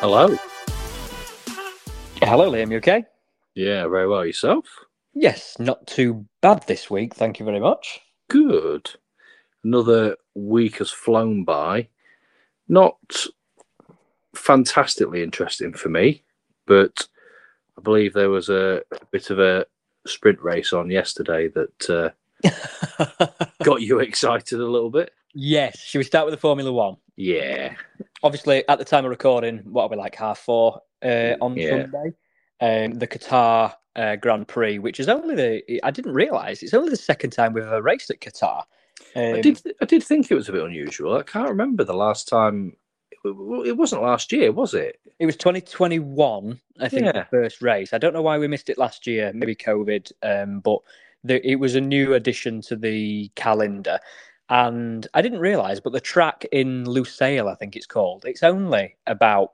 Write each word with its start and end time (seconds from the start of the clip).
Hello. 0.00 0.36
Hello, 2.22 2.50
Liam. 2.50 2.70
You 2.70 2.76
okay? 2.78 3.04
Yeah, 3.54 3.88
very 3.88 4.06
well. 4.06 4.24
Yourself? 4.24 4.64
Yes, 5.14 5.56
not 5.58 5.86
too 5.86 6.26
bad 6.40 6.64
this 6.66 6.88
week. 6.90 7.14
Thank 7.14 7.40
you 7.40 7.46
very 7.46 7.60
much. 7.60 8.00
Good. 8.28 8.90
Another 9.64 10.16
week 10.34 10.78
has 10.78 10.90
flown 10.90 11.44
by. 11.44 11.88
Not 12.68 13.26
fantastically 14.34 15.22
interesting 15.22 15.72
for 15.72 15.88
me, 15.88 16.22
but 16.66 17.08
I 17.78 17.80
believe 17.80 18.12
there 18.12 18.28
was 18.30 18.48
a, 18.48 18.82
a 18.92 18.98
bit 19.12 19.30
of 19.30 19.38
a 19.38 19.64
sprint 20.06 20.40
race 20.42 20.72
on 20.72 20.90
yesterday 20.90 21.48
that 21.48 21.90
uh, 21.90 22.48
got 23.62 23.82
you 23.82 24.00
excited 24.00 24.60
a 24.60 24.66
little 24.66 24.90
bit. 24.90 25.12
yes. 25.34 25.78
Should 25.78 25.98
we 25.98 26.04
start 26.04 26.26
with 26.26 26.34
the 26.34 26.40
Formula 26.40 26.72
One? 26.72 26.96
Yeah. 27.16 27.74
Obviously, 28.22 28.66
at 28.68 28.78
the 28.78 28.84
time 28.84 29.04
of 29.04 29.10
recording, 29.10 29.58
what 29.58 29.84
are 29.84 29.88
we 29.88 29.96
like 29.96 30.16
half 30.16 30.38
four 30.38 30.80
uh, 31.04 31.34
on 31.40 31.56
Yeah. 31.56 31.86
Sunday? 31.90 32.12
Um, 32.60 32.94
the 32.98 33.06
Qatar 33.06 33.74
uh, 33.94 34.16
Grand 34.16 34.48
Prix, 34.48 34.80
which 34.80 34.98
is 34.98 35.08
only 35.08 35.36
the 35.36 35.80
I 35.84 35.92
didn't 35.92 36.14
realise 36.14 36.62
it's 36.64 36.74
only 36.74 36.90
the 36.90 36.96
second 36.96 37.30
time 37.30 37.52
we've 37.52 37.62
ever 37.64 37.80
raced 37.82 38.10
at 38.10 38.20
Qatar. 38.20 38.64
Um, 39.14 39.34
I 39.36 39.40
did. 39.40 39.60
I 39.80 39.84
did 39.84 40.02
think 40.02 40.28
it 40.30 40.34
was 40.34 40.48
a 40.48 40.52
bit 40.52 40.64
unusual. 40.64 41.16
I 41.16 41.22
can't 41.22 41.48
remember 41.48 41.84
the 41.84 41.94
last 41.94 42.26
time. 42.28 42.76
It 43.66 43.76
wasn't 43.76 44.02
last 44.02 44.32
year, 44.32 44.52
was 44.52 44.74
it? 44.74 45.00
It 45.18 45.26
was 45.26 45.36
2021, 45.36 46.60
I 46.80 46.88
think, 46.88 47.06
Yeah. 47.06 47.12
the 47.12 47.26
first 47.30 47.62
race. 47.62 47.92
I 47.92 47.98
don't 47.98 48.12
know 48.12 48.22
why 48.22 48.38
we 48.38 48.48
missed 48.48 48.68
it 48.70 48.78
last 48.78 49.06
year, 49.06 49.32
maybe 49.34 49.54
COVID, 49.54 50.12
um, 50.22 50.60
but 50.60 50.78
the, 51.24 51.46
it 51.48 51.56
was 51.56 51.74
a 51.74 51.80
new 51.80 52.14
addition 52.14 52.60
to 52.62 52.76
the 52.76 53.30
calendar. 53.34 53.98
And 54.50 55.06
I 55.14 55.20
didn't 55.22 55.40
realise, 55.40 55.80
but 55.80 55.92
the 55.92 56.00
track 56.00 56.46
in 56.52 56.84
Lusail, 56.84 57.50
I 57.50 57.54
think 57.54 57.76
it's 57.76 57.86
called, 57.86 58.24
it's 58.26 58.42
only 58.42 58.96
about 59.06 59.52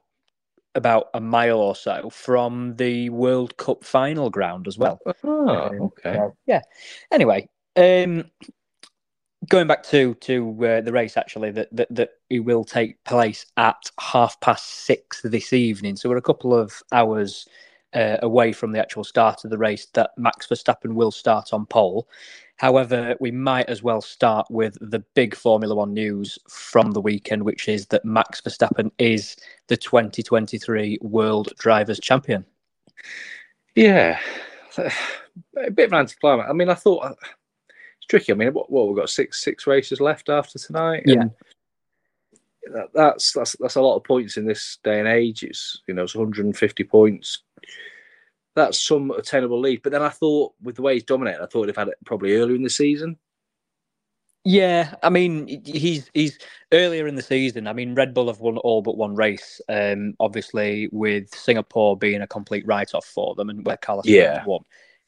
about 0.77 1.07
a 1.15 1.21
mile 1.21 1.59
or 1.61 1.77
so 1.77 2.11
from 2.11 2.75
the 2.77 3.09
World 3.11 3.57
Cup 3.59 3.85
final 3.85 4.29
ground 4.29 4.67
as 4.67 4.77
well. 4.77 4.99
Oh, 5.23 5.49
Um, 5.49 5.81
okay. 5.83 6.15
so, 6.15 6.37
yeah. 6.47 6.63
Anyway, 7.13 7.49
um, 7.77 8.29
going 9.49 9.67
back 9.67 9.83
to 9.85 10.15
to 10.15 10.67
uh, 10.67 10.81
the 10.81 10.93
race 10.93 11.17
actually, 11.17 11.51
that, 11.53 11.69
that 11.73 11.89
that 11.91 12.11
it 12.31 12.41
will 12.41 12.65
take 12.65 13.03
place 13.05 13.47
at 13.57 13.91
half 14.01 14.39
past 14.41 14.67
six 14.87 15.23
this 15.23 15.53
evening. 15.53 15.97
So 15.97 16.09
we're 16.09 16.17
a 16.17 16.23
couple 16.23 16.55
of 16.55 16.83
hours 16.93 17.49
uh, 17.95 18.19
away 18.23 18.53
from 18.53 18.73
the 18.73 18.81
actual 18.81 19.05
start 19.05 19.45
of 19.45 19.51
the 19.51 19.59
race. 19.59 19.87
That 19.95 20.11
Max 20.17 20.47
Verstappen 20.47 20.95
will 20.95 21.11
start 21.11 21.53
on 21.53 21.67
pole. 21.67 22.09
However, 22.57 23.17
we 23.21 23.33
might 23.33 23.69
as 23.69 23.83
well 23.83 24.01
start 24.01 24.47
with 24.49 24.79
the 24.81 25.01
big 25.15 25.35
Formula 25.35 25.75
One 25.75 25.93
news 25.93 26.39
from 26.49 26.93
the 26.93 27.01
weekend, 27.01 27.43
which 27.43 27.69
is 27.69 27.87
that 27.87 28.05
Max 28.05 28.41
Verstappen 28.41 28.93
is 28.99 29.37
the 29.67 29.77
2023 29.77 30.99
World 31.03 31.53
Drivers' 31.59 31.99
Champion. 31.99 32.45
Yeah, 33.75 34.21
a 34.79 35.71
bit 35.73 35.87
of 35.87 35.93
an 35.93 35.99
anticlimax. 36.01 36.49
I 36.49 36.53
mean, 36.53 36.69
I 36.69 36.75
thought 36.75 37.17
it's 38.05 38.11
tricky. 38.11 38.33
I 38.33 38.35
mean, 38.35 38.53
what, 38.53 38.71
what 38.71 38.89
we've 38.89 38.97
got 38.97 39.11
six 39.11 39.43
six 39.43 39.67
races 39.67 40.01
left 40.01 40.29
after 40.29 40.59
tonight. 40.59 41.05
Yeah. 41.07 41.25
that, 42.73 42.89
that's 42.95 43.33
that's 43.33 43.57
that's 43.59 43.77
a 43.77 43.81
lot 43.81 43.97
of 43.97 44.05
points 44.05 44.37
in 44.37 44.47
this 44.47 44.79
day 44.85 44.99
and 44.99 45.09
age. 45.09 45.43
It's 45.43 45.81
you 45.87 45.95
know 45.95 46.03
it's 46.05 46.15
150 46.15 46.85
points. 46.85 47.43
That's 48.55 48.81
some 48.87 49.11
attainable 49.11 49.61
lead. 49.61 49.83
But 49.83 49.93
then 49.93 50.03
I 50.03 50.11
thought, 50.11 50.53
with 50.63 50.77
the 50.77 50.83
way 50.83 50.95
he's 50.95 51.03
dominated, 51.03 51.43
I 51.43 51.47
thought 51.47 51.63
he'd 51.63 51.75
have 51.75 51.77
had 51.77 51.89
it 51.89 51.99
probably 52.05 52.37
earlier 52.37 52.55
in 52.55 52.63
the 52.63 52.71
season. 52.71 53.19
Yeah, 54.45 54.95
I 55.03 55.09
mean, 55.09 55.63
he's 55.65 56.11
he's 56.13 56.39
earlier 56.71 57.07
in 57.07 57.15
the 57.15 57.23
season. 57.23 57.67
I 57.67 57.73
mean, 57.73 57.95
Red 57.95 58.13
Bull 58.13 58.27
have 58.27 58.41
won 58.41 58.59
all 58.59 58.83
but 58.83 58.99
one 58.99 59.15
race. 59.15 59.61
Um, 59.71 60.15
obviously, 60.21 60.91
with 60.93 61.35
Singapore 61.35 61.97
being 61.97 62.21
a 62.21 62.27
complete 62.27 62.67
write-off 62.67 63.07
for 63.07 63.35
them, 63.35 63.49
and 63.49 63.65
where 63.65 63.79
Carlos 63.79 64.07
Yeah. 64.07 64.45
Won 64.45 64.61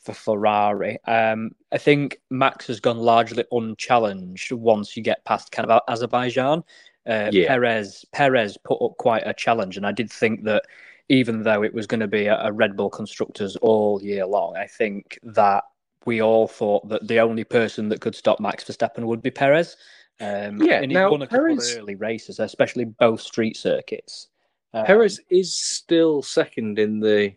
for 0.06 0.14
Ferrari. 0.14 0.98
Um, 1.06 1.50
I 1.72 1.78
think 1.78 2.18
Max 2.30 2.66
has 2.68 2.80
gone 2.80 2.98
largely 2.98 3.44
unchallenged 3.52 4.52
once 4.52 4.96
you 4.96 5.02
get 5.02 5.24
past 5.24 5.52
kind 5.52 5.68
of 5.70 5.82
Azerbaijan. 5.88 6.62
Uh, 7.06 7.30
Yeah. 7.32 7.48
Perez 7.48 8.04
Perez 8.12 8.56
put 8.64 8.80
up 8.82 8.96
quite 8.98 9.24
a 9.26 9.34
challenge, 9.34 9.76
and 9.76 9.86
I 9.86 9.92
did 9.92 10.10
think 10.10 10.44
that 10.44 10.64
even 11.08 11.42
though 11.42 11.62
it 11.62 11.74
was 11.74 11.86
going 11.86 12.00
to 12.00 12.08
be 12.08 12.26
a, 12.26 12.40
a 12.46 12.52
Red 12.52 12.76
Bull 12.76 12.90
constructors 12.90 13.56
all 13.56 14.02
year 14.02 14.26
long, 14.26 14.56
I 14.56 14.66
think 14.66 15.18
that 15.22 15.64
we 16.04 16.22
all 16.22 16.48
thought 16.48 16.88
that 16.88 17.06
the 17.06 17.20
only 17.20 17.44
person 17.44 17.88
that 17.90 18.00
could 18.00 18.14
stop 18.14 18.40
Max 18.40 18.64
Verstappen 18.64 19.04
would 19.04 19.22
be 19.22 19.30
Perez. 19.30 19.76
Um, 20.20 20.60
Yeah, 20.62 20.80
and 20.82 20.90
he 20.90 20.94
now, 20.96 21.10
won 21.10 21.22
a 21.22 21.26
couple 21.26 21.46
Perez- 21.46 21.72
of 21.76 21.82
early 21.82 21.94
races, 21.96 22.38
especially 22.40 22.84
both 22.84 23.20
street 23.20 23.56
circuits. 23.56 24.28
Um, 24.72 24.84
Perez 24.86 25.20
is 25.30 25.54
still 25.54 26.22
second 26.22 26.78
in 26.78 27.00
the 27.00 27.34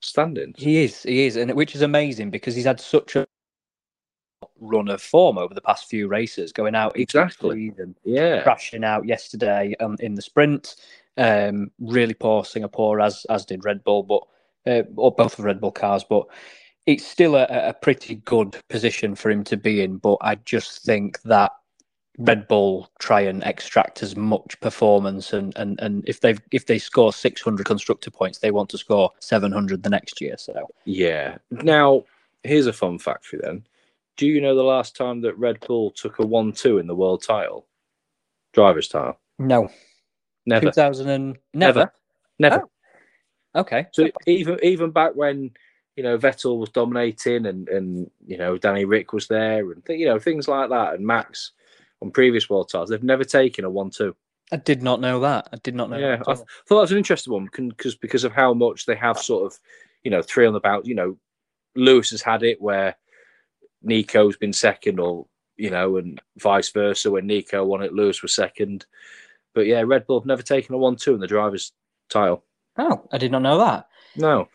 standings. 0.00 0.60
he 0.62 0.84
is, 0.84 1.02
he 1.02 1.26
is, 1.26 1.36
and 1.36 1.52
which 1.54 1.74
is 1.74 1.82
amazing 1.82 2.30
because 2.30 2.54
he's 2.54 2.64
had 2.64 2.80
such 2.80 3.16
a 3.16 3.26
run 4.60 4.88
of 4.88 5.00
form 5.00 5.38
over 5.38 5.54
the 5.54 5.60
past 5.60 5.88
few 5.88 6.08
races, 6.08 6.52
going 6.52 6.74
out 6.74 6.98
Exactly. 6.98 7.72
Yeah, 8.04 8.42
crashing 8.42 8.84
out 8.84 9.06
yesterday 9.06 9.74
um, 9.80 9.96
in 10.00 10.14
the 10.14 10.22
sprint. 10.22 10.76
Um, 11.16 11.70
really 11.80 12.14
poor 12.14 12.44
Singapore, 12.44 13.00
as 13.00 13.24
as 13.30 13.44
did 13.44 13.64
Red 13.64 13.82
Bull, 13.84 14.02
but 14.02 14.22
uh, 14.70 14.82
or 14.96 15.12
both 15.12 15.38
of 15.38 15.44
Red 15.44 15.60
Bull 15.60 15.72
cars. 15.72 16.04
But 16.08 16.26
it's 16.86 17.06
still 17.06 17.34
a, 17.36 17.46
a 17.50 17.74
pretty 17.74 18.16
good 18.16 18.56
position 18.68 19.14
for 19.14 19.30
him 19.30 19.44
to 19.44 19.56
be 19.56 19.82
in. 19.82 19.96
But 19.96 20.18
I 20.20 20.36
just 20.36 20.84
think 20.84 21.20
that 21.22 21.52
Red 22.18 22.48
Bull 22.48 22.90
try 22.98 23.20
and 23.20 23.42
extract 23.44 24.02
as 24.02 24.16
much 24.16 24.58
performance, 24.60 25.32
and 25.32 25.56
and 25.56 25.78
and 25.80 26.06
if 26.08 26.20
they've 26.20 26.40
if 26.50 26.66
they 26.66 26.78
score 26.78 27.12
six 27.12 27.40
hundred 27.40 27.66
constructor 27.66 28.10
points, 28.10 28.38
they 28.38 28.50
want 28.50 28.68
to 28.70 28.78
score 28.78 29.12
seven 29.20 29.52
hundred 29.52 29.82
the 29.82 29.90
next 29.90 30.20
year. 30.20 30.36
So 30.36 30.68
yeah. 30.84 31.38
Now, 31.50 32.04
here's 32.42 32.66
a 32.66 32.72
fun 32.72 32.98
fact 32.98 33.24
for 33.24 33.36
you 33.36 33.42
then. 33.42 33.64
Do 34.16 34.26
you 34.26 34.40
know 34.40 34.56
the 34.56 34.64
last 34.64 34.96
time 34.96 35.20
that 35.20 35.38
Red 35.38 35.60
Bull 35.66 35.92
took 35.92 36.18
a 36.18 36.26
one-two 36.26 36.78
in 36.78 36.88
the 36.88 36.94
world 36.94 37.22
title, 37.22 37.66
drivers' 38.52 38.88
title? 38.88 39.18
no, 39.38 39.70
Never, 40.44 40.66
two 40.66 40.72
thousand 40.72 41.08
and 41.10 41.38
never. 41.54 41.92
never. 42.40 42.62
Oh. 43.54 43.60
Okay, 43.60 43.86
So 43.92 44.10
even 44.26 44.58
even 44.62 44.90
back 44.90 45.12
when 45.14 45.50
you 45.96 46.02
know 46.02 46.18
Vettel 46.18 46.58
was 46.58 46.70
dominating 46.70 47.46
and 47.46 47.68
and 47.68 48.10
you 48.26 48.38
know 48.38 48.58
Danny 48.58 48.84
Ric 48.84 49.12
was 49.12 49.28
there 49.28 49.70
and 49.70 49.84
th- 49.84 49.98
you 49.98 50.06
know 50.06 50.18
things 50.18 50.48
like 50.48 50.70
that 50.70 50.94
and 50.94 51.06
Max 51.06 51.52
on 52.02 52.10
previous 52.10 52.48
world 52.48 52.68
titles, 52.70 52.90
they've 52.90 53.02
never 53.02 53.24
taken 53.24 53.64
a 53.64 53.70
one-two. 53.70 54.14
I 54.50 54.56
did 54.56 54.82
not 54.82 55.00
know 55.00 55.20
that. 55.20 55.48
I 55.52 55.56
did 55.62 55.74
not 55.74 55.90
know. 55.90 55.98
Yeah, 55.98 56.22
I 56.26 56.34
th- 56.34 56.46
thought 56.66 56.76
that 56.76 56.80
was 56.80 56.92
an 56.92 56.98
interesting 56.98 57.32
one 57.32 57.48
because 57.52 57.96
because 57.96 58.24
of 58.24 58.32
how 58.32 58.54
much 58.54 58.86
they 58.86 58.94
have 58.96 59.18
sort 59.18 59.52
of, 59.52 59.58
you 60.04 60.10
know, 60.10 60.22
three 60.22 60.46
on 60.46 60.54
the 60.54 60.60
bout. 60.60 60.86
You 60.86 60.94
know, 60.94 61.18
Lewis 61.76 62.10
has 62.10 62.22
had 62.22 62.42
it 62.42 62.60
where 62.60 62.96
Nico's 63.82 64.36
been 64.38 64.54
second, 64.54 65.00
or 65.00 65.26
you 65.56 65.70
know, 65.70 65.98
and 65.98 66.20
vice 66.38 66.70
versa. 66.70 67.10
When 67.10 67.26
Nico 67.26 67.64
won 67.64 67.82
it, 67.82 67.92
Lewis 67.92 68.22
was 68.22 68.34
second. 68.34 68.86
But 69.54 69.66
yeah, 69.66 69.82
Red 69.82 70.06
Bull 70.06 70.20
have 70.20 70.26
never 70.26 70.42
taken 70.42 70.74
a 70.74 70.78
one-two 70.78 71.14
in 71.14 71.20
the 71.20 71.26
drivers' 71.26 71.72
title. 72.08 72.44
Oh, 72.78 73.06
I 73.12 73.18
did 73.18 73.32
not 73.32 73.42
know 73.42 73.58
that. 73.58 73.88
No, 74.16 74.48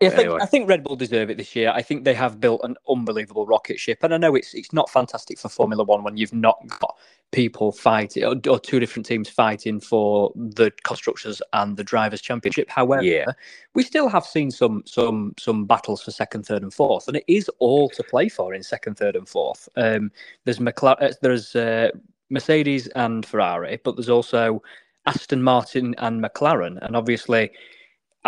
I 0.00 0.10
think, 0.10 0.20
Anyway. 0.20 0.38
I 0.40 0.46
think 0.46 0.68
Red 0.68 0.84
Bull 0.84 0.94
deserve 0.94 1.28
it 1.28 1.38
this 1.38 1.56
year. 1.56 1.72
I 1.74 1.82
think 1.82 2.04
they 2.04 2.14
have 2.14 2.38
built 2.38 2.60
an 2.62 2.76
unbelievable 2.88 3.46
rocket 3.46 3.80
ship, 3.80 3.98
and 4.02 4.14
I 4.14 4.16
know 4.16 4.36
it's 4.36 4.54
it's 4.54 4.72
not 4.72 4.88
fantastic 4.88 5.38
for 5.40 5.48
Formula 5.48 5.82
One 5.82 6.04
when 6.04 6.16
you've 6.16 6.32
not 6.32 6.56
got 6.80 6.96
people 7.32 7.72
fighting 7.72 8.24
or, 8.24 8.36
or 8.48 8.60
two 8.60 8.78
different 8.78 9.04
teams 9.04 9.28
fighting 9.28 9.80
for 9.80 10.32
the 10.36 10.70
constructors 10.84 11.42
and 11.52 11.76
the 11.76 11.82
drivers' 11.82 12.20
championship. 12.20 12.70
However, 12.70 13.02
Yeah. 13.02 13.26
we 13.74 13.82
still 13.82 14.08
have 14.08 14.24
seen 14.24 14.52
some 14.52 14.84
some 14.86 15.34
some 15.36 15.64
battles 15.66 16.00
for 16.02 16.12
second, 16.12 16.46
third, 16.46 16.62
and 16.62 16.72
fourth, 16.72 17.08
and 17.08 17.16
it 17.16 17.24
is 17.26 17.50
all 17.58 17.88
to 17.90 18.02
play 18.04 18.28
for 18.28 18.54
in 18.54 18.62
second, 18.62 18.94
third, 18.98 19.16
and 19.16 19.28
fourth. 19.28 19.68
Um, 19.76 20.12
there's 20.44 20.60
McLaren, 20.60 21.12
there's 21.22 21.56
uh, 21.56 21.90
Mercedes 22.30 22.86
and 22.88 23.26
Ferrari, 23.26 23.80
but 23.82 23.96
there's 23.96 24.08
also 24.08 24.62
Aston 25.06 25.42
Martin 25.42 25.96
and 25.98 26.22
McLaren, 26.22 26.78
and 26.82 26.94
obviously. 26.94 27.50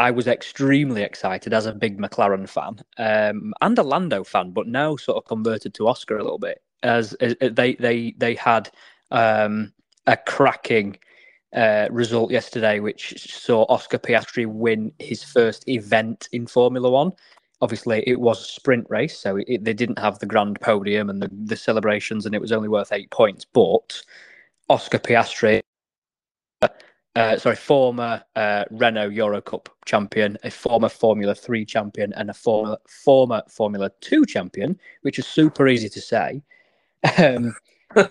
I 0.01 0.11
was 0.11 0.27
extremely 0.27 1.03
excited 1.03 1.53
as 1.53 1.67
a 1.67 1.75
big 1.75 1.99
McLaren 1.99 2.49
fan 2.49 2.79
um, 2.97 3.53
and 3.61 3.79
a 3.79 3.83
Lando 3.83 4.25
fan, 4.25 4.51
but 4.51 4.67
now 4.67 4.97
sort 4.97 5.19
of 5.19 5.27
converted 5.27 5.75
to 5.75 5.89
Oscar 5.89 6.17
a 6.17 6.23
little 6.23 6.39
bit 6.39 6.63
as, 6.83 7.13
as 7.15 7.37
they 7.41 7.75
they 7.75 8.15
they 8.17 8.35
had 8.35 8.71
um, 9.11 9.75
a 10.07 10.17
cracking 10.17 10.97
uh, 11.55 11.89
result 11.91 12.31
yesterday, 12.31 12.81
which 12.81 13.31
saw 13.31 13.67
Oscar 13.69 13.99
Piastri 13.99 14.47
win 14.47 14.91
his 14.99 15.23
first 15.23 15.69
event 15.69 16.31
in 16.33 16.47
Formula 16.47 16.89
One. 16.89 17.13
Obviously, 17.61 18.03
it 18.07 18.21
was 18.21 18.41
a 18.41 18.53
sprint 18.53 18.87
race, 18.89 19.19
so 19.19 19.37
it, 19.37 19.65
they 19.65 19.75
didn't 19.75 19.99
have 19.99 20.19
the 20.19 20.25
grand 20.25 20.59
podium 20.63 21.11
and 21.11 21.21
the, 21.21 21.31
the 21.45 21.57
celebrations, 21.57 22.25
and 22.25 22.35
it 22.35 22.41
was 22.41 22.53
only 22.53 22.71
worth 22.71 22.91
eight 22.91 23.11
points. 23.11 23.45
But 23.45 24.01
Oscar 24.71 24.99
Piastri 24.99 25.61
uh, 27.17 27.37
sorry, 27.37 27.57
former 27.57 28.23
uh, 28.37 28.65
Renault 28.71 29.11
Eurocup 29.11 29.67
champion, 29.85 30.39
a 30.45 30.51
former 30.51 30.89
Formula 30.89 31.35
Three 31.35 31.65
champion, 31.65 32.13
and 32.13 32.31
a 32.31 32.35
former 32.35 32.77
former 32.89 33.43
Formula 33.49 33.91
Two 34.01 34.25
champion, 34.25 34.79
which 35.03 35.19
is 35.19 35.27
super 35.27 35.67
easy 35.67 35.89
to 35.89 36.01
say. 36.01 36.43
Um, 37.19 37.55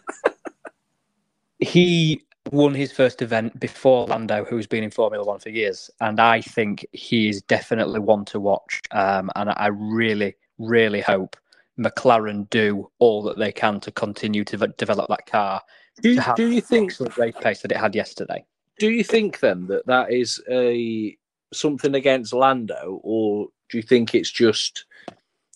he 1.60 2.22
won 2.51 2.74
his 2.74 2.92
first 2.92 3.22
event 3.22 3.57
before 3.60 4.07
Lando, 4.07 4.44
who's 4.44 4.68
been 4.68 4.84
in 4.84 4.92
Formula 4.92 5.24
One 5.24 5.40
for 5.40 5.50
years, 5.50 5.90
and 6.02 6.19
I 6.19 6.42
think 6.42 6.86
he 6.92 7.30
is 7.30 7.42
definitely 7.44 8.00
one 8.00 8.25
to 8.25 8.40
watch. 8.40 8.81
Um, 8.92 9.31
and 9.36 9.50
I 9.52 9.68
really, 9.68 10.36
really 10.57 11.02
hope 11.02 11.38
McLaren 11.80 12.50
do 12.50 12.92
all 13.00 13.24
that 13.24 13.38
they 13.38 13.54
can 13.54 13.80
to 13.80 13.92
continue 13.92 14.44
to 14.44 14.57
v- 14.57 14.68
develop 14.78 15.07
that 15.07 15.25
car. 15.25 15.62
Do 16.02 16.12
you, 16.12 16.22
do 16.36 16.50
you 16.50 16.62
think 16.62 16.92
excellent 16.92 17.18
race 17.18 17.36
pace 17.40 17.62
that 17.62 17.72
it 17.72 17.78
had 17.78 17.95
yesterday? 17.95 18.44
Do 18.80 18.90
you 18.90 19.04
think 19.04 19.40
then 19.40 19.68
that 19.68 19.86
that 19.86 20.12
is 20.12 20.42
a 20.50 21.16
something 21.54 21.96
against 21.96 22.34
Lando, 22.34 23.00
or 23.04 23.48
do 23.70 23.78
you 23.78 23.84
think 23.84 24.16
it's 24.16 24.31
just 24.31 24.86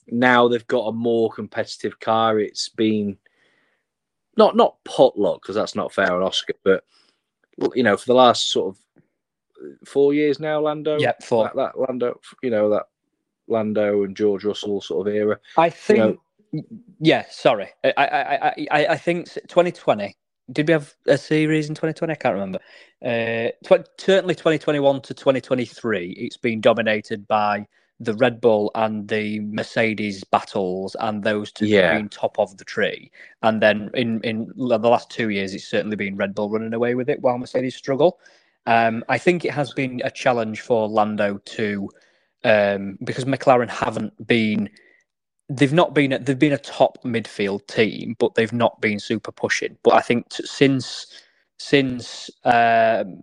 now 0.08 0.48
they've 0.48 0.68
got 0.68 0.88
a 0.88 0.92
more 0.92 1.32
competitive 1.32 2.00
car? 2.00 2.40
It's 2.40 2.70
been 2.70 3.18
not 4.38 4.56
not 4.56 4.76
potluck 4.84 5.42
because 5.42 5.56
that's 5.56 5.76
not 5.76 5.94
fair 5.94 6.14
on 6.14 6.22
Oscar, 6.22 6.54
but 6.64 6.84
you 7.74 7.84
know 7.84 7.98
for 7.98 8.06
the 8.06 8.14
last 8.14 8.52
sort 8.52 8.76
of 8.76 9.88
four 9.88 10.14
years 10.14 10.40
now, 10.40 10.60
Lando. 10.60 11.00
Yeah, 11.00 11.14
four. 11.24 11.46
That, 11.46 11.56
that 11.56 11.80
Lando, 11.80 12.20
you 12.42 12.50
know 12.50 12.70
that 12.70 12.88
Lando 13.48 14.04
and 14.04 14.16
George 14.16 14.44
Russell 14.44 14.82
sort 14.82 15.08
of 15.08 15.14
era. 15.14 15.40
I 15.58 15.70
think. 15.70 15.98
You 16.00 16.04
know, 16.04 16.64
yeah, 17.00 17.26
sorry. 17.32 17.70
I, 17.84 17.94
I, 17.98 18.66
I, 18.72 18.88
I 18.90 18.98
think 18.98 19.26
2020 19.34 20.16
did 20.52 20.68
we 20.68 20.74
have 20.74 20.94
a 21.08 21.18
series 21.18 21.70
in 21.70 21.76
2020? 21.76 22.12
I 22.12 22.16
can't 22.16 22.34
remember. 22.34 22.60
Uh, 23.04 23.50
tw- 23.64 23.88
certainly 23.98 24.36
2021 24.36 25.02
to 25.02 25.14
2023, 25.14 26.12
it's 26.12 26.38
been 26.38 26.62
dominated 26.62 27.28
by 27.28 27.66
the 28.00 28.14
Red 28.16 28.42
Bull 28.42 28.72
and 28.76 29.08
the 29.08 29.40
Mercedes 29.42 30.24
battles, 30.26 30.96
and 31.00 31.24
those 31.24 31.52
two 31.52 31.68
Yeah. 31.68 31.94
being 31.94 32.10
top 32.10 32.38
of 32.40 32.58
the 32.58 32.66
tree. 32.66 33.12
And 33.44 33.62
then 33.62 33.90
in 33.94 34.20
in 34.22 34.52
the 34.56 34.78
last 34.80 35.10
two 35.10 35.30
years, 35.30 35.54
it's 35.54 35.68
certainly 35.68 35.96
been 35.96 36.18
Red 36.18 36.36
Bull 36.36 36.50
running 36.50 36.74
away 36.74 36.96
with 36.96 37.10
it 37.10 37.22
while 37.22 37.38
Mercedes 37.38 37.76
struggle. 37.76 38.20
Um, 38.66 39.04
I 39.10 39.18
think 39.18 39.46
it 39.46 39.52
has 39.52 39.74
been 39.74 40.02
a 40.04 40.12
challenge 40.12 40.62
for 40.62 40.88
Lando 40.90 41.38
to 41.38 41.90
um, 42.44 42.98
because 43.04 43.26
McLaren 43.26 43.70
haven't 43.70 44.28
been 44.28 44.70
they've 45.50 45.74
not 45.74 45.94
been 45.94 46.18
they've 46.24 46.40
been 46.40 46.54
a 46.54 46.58
top 46.58 47.00
midfield 47.04 47.68
team, 47.68 48.16
but 48.20 48.36
they've 48.36 48.54
not 48.54 48.82
been 48.82 49.00
super 49.00 49.32
pushing. 49.32 49.78
But 49.84 49.96
I 49.96 50.02
think 50.02 50.30
t- 50.30 50.46
since 50.46 51.08
since 51.58 52.30
um, 52.46 53.22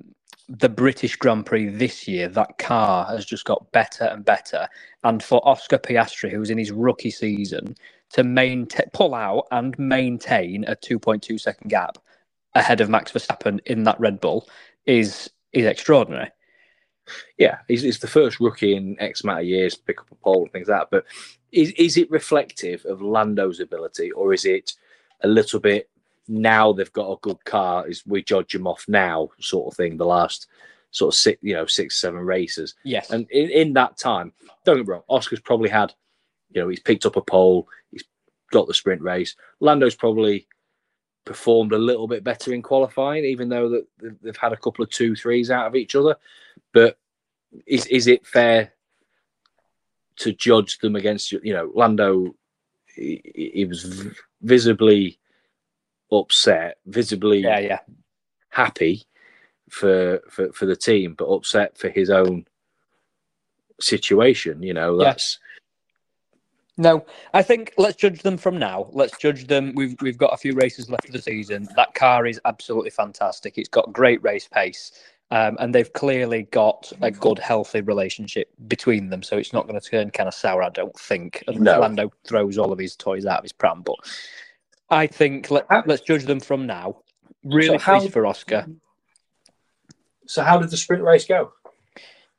the 0.49 0.69
British 0.69 1.17
Grand 1.17 1.47
Prix 1.47 1.69
this 1.71 2.09
year, 2.09 2.29
that 2.29 2.59
car 2.59 3.07
has 3.07 3.25
just 3.27 3.45
got 3.45 3.71
better 3.73 4.05
and 4.05 4.25
better. 4.25 4.69
And 5.05 5.23
for 5.23 5.47
Oscar 5.49 5.79
Piastri, 5.79 6.31
who's 6.31 6.51
in 6.51 6.59
his 6.59 6.73
rookie 6.73 7.11
season, 7.11 7.77
to 8.13 8.25
maintain 8.25 8.87
pull 8.93 9.15
out 9.15 9.47
and 9.53 9.79
maintain 9.79 10.65
a 10.67 10.77
2.2 10.77 11.41
second 11.41 11.69
gap 11.71 11.99
ahead 12.55 12.81
of 12.81 12.91
Max 12.91 13.13
Verstappen 13.13 13.61
in 13.67 13.85
that 13.85 14.01
Red 14.01 14.21
Bull 14.21 14.49
is 14.87 15.31
is 15.53 15.67
extraordinary. 15.67 16.31
yeah, 17.39 17.59
he's, 17.69 17.83
he's 17.83 17.99
the 17.99 18.07
first 18.07 18.41
rookie 18.41 18.77
in 18.77 18.97
X 19.01 19.23
amount 19.25 19.41
of 19.41 19.47
years 19.47 19.75
to 19.77 19.83
pick 19.83 20.01
up 20.01 20.11
a 20.11 20.15
pole 20.17 20.43
and 20.45 20.53
things 20.53 20.69
like 20.69 20.81
that. 20.81 20.91
But 20.91 21.05
is 21.53 21.73
is 21.73 21.97
it 21.97 22.11
reflective 22.11 22.85
of 22.87 23.03
Lando's 23.03 23.61
ability, 23.61 24.11
or 24.13 24.33
is 24.33 24.45
it 24.45 24.75
a 25.23 25.29
little 25.29 25.61
bit 25.61 25.89
now 26.29 26.73
they've 26.73 26.93
got 26.93 27.11
a 27.11 27.19
good 27.21 27.45
car? 27.45 27.87
Is 27.89 28.07
we 28.07 28.23
judge 28.23 28.55
him 28.55 28.67
off 28.67 28.85
now, 28.89 29.31
sort 29.41 29.73
of 29.73 29.77
thing? 29.77 29.97
The 29.97 30.07
last 30.07 30.47
sort 30.93 31.15
of 31.15 31.19
six, 31.19 31.39
you 31.43 31.55
know, 31.55 31.67
six 31.67 32.01
seven 32.01 32.21
races, 32.21 32.75
Yes. 32.85 33.11
and 33.11 33.29
in, 33.31 33.49
in 33.51 33.73
that 33.75 33.97
time, 33.97 34.33
don't 34.65 34.77
get 34.77 34.87
me 34.87 34.93
wrong, 34.93 35.03
Oscar's 35.09 35.39
probably 35.41 35.69
had, 35.69 35.95
you 36.53 36.61
know, 36.61 36.69
he's 36.69 36.81
picked 36.81 37.07
up 37.07 37.15
a 37.17 37.21
pole, 37.21 37.69
he's 37.93 38.03
got 38.51 38.67
the 38.67 38.75
sprint 38.75 39.01
race. 39.01 39.37
Lando's 39.61 39.95
probably 39.95 40.49
performed 41.25 41.73
a 41.73 41.79
little 41.79 42.09
bit 42.09 42.25
better 42.25 42.53
in 42.53 42.61
qualifying, 42.63 43.25
even 43.25 43.49
though 43.49 43.69
that 43.69 43.87
they've- 43.99 44.17
they've 44.21 44.37
had 44.37 44.53
a 44.53 44.57
couple 44.57 44.83
of 44.83 44.91
two 44.91 45.15
threes 45.15 45.49
out 45.51 45.67
of 45.69 45.77
each 45.77 45.95
other. 45.95 46.17
But 46.73 46.99
is 47.67 47.87
is 47.87 48.07
it 48.09 48.27
fair 48.27 48.73
to 50.21 50.33
judge 50.33 50.79
them 50.79 50.97
against 50.97 51.33
you 51.33 51.53
know 51.53 51.71
Lando? 51.75 52.35
He, 52.95 53.21
he 53.55 53.65
was 53.65 53.83
v- 53.85 54.11
visibly 54.43 55.19
upset, 56.13 56.79
visibly 56.87 57.39
yeah, 57.41 57.59
yeah. 57.61 57.79
happy 58.49 59.05
for 59.71 60.21
for 60.29 60.53
for 60.53 60.67
the 60.67 60.77
team, 60.77 61.15
but 61.17 61.27
upset 61.27 61.79
for 61.79 61.89
his 61.89 62.11
own 62.11 62.47
situation. 63.81 64.63
You 64.63 64.75
know, 64.75 64.99
Yeah. 64.99 65.05
that's 65.05 65.39
No, 66.77 67.05
I 67.35 67.43
think 67.43 67.73
let's 67.79 67.97
judge 67.97 68.23
them 68.23 68.37
from 68.39 68.59
now. 68.59 68.89
Let's 68.93 69.17
judge 69.19 69.47
them. 69.47 69.73
We've 69.75 69.97
we've 70.01 70.19
got 70.19 70.33
a 70.35 70.37
few 70.37 70.55
races 70.55 70.91
left 70.91 71.07
of 71.07 71.13
the 71.13 71.23
season. 71.23 71.69
That 71.77 71.95
car 71.95 72.27
is 72.27 72.41
absolutely 72.45 72.91
fantastic. 72.91 73.57
It's 73.59 73.69
got 73.69 73.93
great 73.93 74.23
race 74.23 74.49
pace, 74.49 74.93
um, 75.31 75.57
and 75.61 75.75
they've 75.75 75.93
clearly 75.93 76.45
got 76.51 76.93
a 77.03 77.11
good, 77.11 77.39
healthy 77.39 77.81
relationship 77.83 78.49
between 78.69 79.11
them. 79.11 79.23
So 79.23 79.37
it's 79.39 79.53
not 79.53 79.69
going 79.69 79.81
to 79.81 79.87
turn 79.89 80.11
kind 80.11 80.27
of 80.29 80.35
sour, 80.35 80.63
I 80.63 80.71
don't 80.71 80.97
think. 80.99 81.45
And 81.47 81.61
No. 81.61 81.81
Lando 81.81 82.11
throws 82.27 82.59
all 82.59 82.73
of 82.73 82.79
his 82.79 82.97
toys 82.97 83.27
out 83.27 83.39
of 83.39 83.45
his 83.45 83.53
pram, 83.53 83.83
but 83.83 83.97
I 84.91 85.07
think 85.07 85.51
let, 85.51 85.67
let's 85.87 86.03
judge 86.03 86.25
them 86.25 86.41
from 86.41 86.67
now. 86.67 87.03
Really 87.45 87.79
So 87.79 87.79
how- 87.79 88.01
for 88.09 88.27
Oscar. 88.27 88.67
so. 90.27 90.43
How 90.43 90.59
did 90.59 90.71
the 90.71 90.77
sprint 90.77 91.03
race 91.03 91.27
go? 91.27 91.53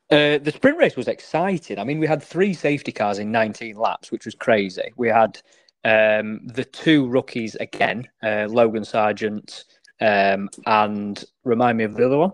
Uh, 0.09 0.37
the 0.39 0.51
sprint 0.53 0.77
race 0.77 0.97
was 0.97 1.07
exciting. 1.07 1.79
I 1.79 1.85
mean, 1.85 1.97
we 1.99 2.05
had 2.07 2.21
three 2.21 2.53
safety 2.53 2.91
cars 2.91 3.17
in 3.19 3.31
19 3.31 3.77
laps, 3.77 4.11
which 4.11 4.25
was 4.25 4.35
crazy. 4.35 4.91
We 4.97 5.07
had 5.07 5.41
um, 5.85 6.45
the 6.47 6.65
two 6.65 7.07
rookies 7.07 7.55
again, 7.55 8.09
uh, 8.21 8.47
Logan 8.49 8.83
Sargeant 8.83 9.63
um, 10.01 10.49
and 10.65 11.23
remind 11.45 11.77
me 11.77 11.85
of 11.85 11.95
the 11.95 12.05
other 12.05 12.17
one, 12.17 12.33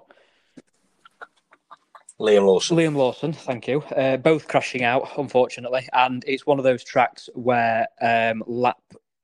Liam 2.19 2.45
Lawson. 2.45 2.77
Liam 2.77 2.95
Lawson. 2.95 3.33
Thank 3.33 3.67
you. 3.67 3.81
Uh, 3.83 4.17
both 4.17 4.47
crashing 4.47 4.83
out, 4.83 5.07
unfortunately, 5.17 5.87
and 5.93 6.23
it's 6.27 6.45
one 6.45 6.57
of 6.57 6.63
those 6.63 6.83
tracks 6.83 7.29
where 7.33 7.87
um, 8.01 8.43
lap. 8.47 8.77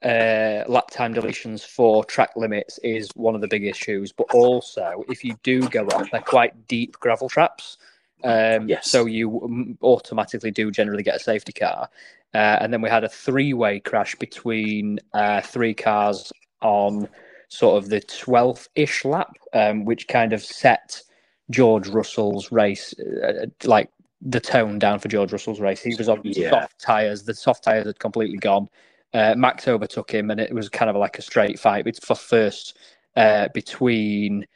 Uh, 0.04 0.66
lap 0.68 0.92
time 0.92 1.14
deletions 1.14 1.66
for 1.66 2.04
track 2.04 2.32
limits 2.36 2.78
is 2.84 3.10
one 3.16 3.36
of 3.36 3.42
the 3.42 3.48
big 3.48 3.64
issues, 3.64 4.12
but 4.12 4.28
also 4.34 5.02
if 5.08 5.24
you 5.24 5.34
do 5.44 5.62
go 5.70 5.86
off, 5.86 6.12
they're 6.12 6.20
quite 6.20 6.68
deep 6.68 7.00
gravel 7.00 7.30
traps. 7.30 7.78
Um, 8.22 8.68
Yes. 8.68 8.90
So 8.90 9.06
you 9.06 9.78
automatically 9.82 10.52
do 10.52 10.72
generally 10.72 11.04
get 11.04 11.16
a 11.16 11.20
safety 11.20 11.54
car. 11.54 11.90
Uh, 12.34 12.58
and 12.60 12.74
then 12.74 12.82
we 12.82 12.90
had 12.90 13.06
a 13.06 13.10
three 13.10 13.54
way 13.54 13.80
crash 13.80 14.16
between 14.16 15.00
uh, 15.14 15.40
three 15.40 15.74
cars 15.74 16.34
on 16.62 17.08
sort 17.48 17.82
of 17.82 17.90
the 17.90 18.02
12th 18.02 18.68
ish 18.76 19.06
lap, 19.06 19.38
um, 19.54 19.86
which 19.86 20.08
kind 20.08 20.34
of 20.34 20.44
set 20.44 21.02
George 21.50 21.88
Russell's 21.88 22.52
race, 22.52 22.94
uh, 23.00 23.46
like 23.66 23.90
the 24.22 24.40
tone 24.40 24.80
down 24.80 25.00
for 25.00 25.10
George 25.10 25.32
Russell's 25.32 25.60
race. 25.60 25.82
He 25.82 25.96
was 25.96 26.08
on 26.08 26.22
Yeah. 26.24 26.50
soft 26.50 26.80
tyres. 26.80 27.24
The 27.24 27.34
soft 27.34 27.64
tyres 27.64 27.86
had 27.86 28.00
completely 28.00 28.38
gone. 28.38 28.70
Uh, 29.14 29.36
Max 29.38 29.68
overtook 29.68 30.12
him, 30.12 30.32
and 30.32 30.40
it 30.40 30.54
was 30.54 30.70
kind 30.70 30.90
of 30.90 30.96
like 30.96 31.20
a 31.20 31.22
straight 31.22 31.60
fight. 31.60 31.86
It's 31.88 32.04
for 32.04 32.16
first 32.16 32.78
uh, 33.16 33.50
between 33.54 34.48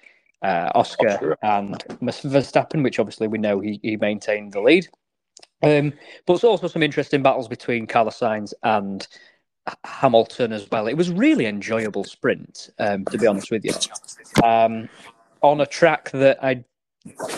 uh, 0.42 0.72
Oscar, 0.74 1.10
Oscar. 1.10 1.38
and 1.44 1.84
Verstappen, 2.02 2.84
which 2.84 3.00
obviously 3.00 3.28
we 3.28 3.38
know 3.38 3.60
he, 3.60 3.80
he 3.84 3.98
maintained 3.98 4.54
the 4.54 4.62
lead. 4.62 4.88
Um, 5.64 5.92
but 6.26 6.34
there's 6.34 6.44
also 6.44 6.68
some 6.68 6.84
interesting 6.84 7.22
battles 7.22 7.48
between 7.48 7.88
Carlos 7.88 8.20
Sainz 8.20 8.54
and 8.64 9.08
Hamilton 9.84 10.54
as 10.54 10.70
well. 10.72 10.88
It 10.88 10.96
was 10.96 11.10
really 11.10 11.46
enjoyable 11.46 12.04
sprint, 12.04 12.70
um, 12.80 13.06
to 13.06 13.18
be 13.18 13.28
honest 13.28 13.52
with 13.52 13.66
you, 13.66 13.74
um, 14.44 14.88
on 15.42 15.62
a 15.62 15.66
track 15.66 16.12
that 16.12 16.44
I 16.44 16.64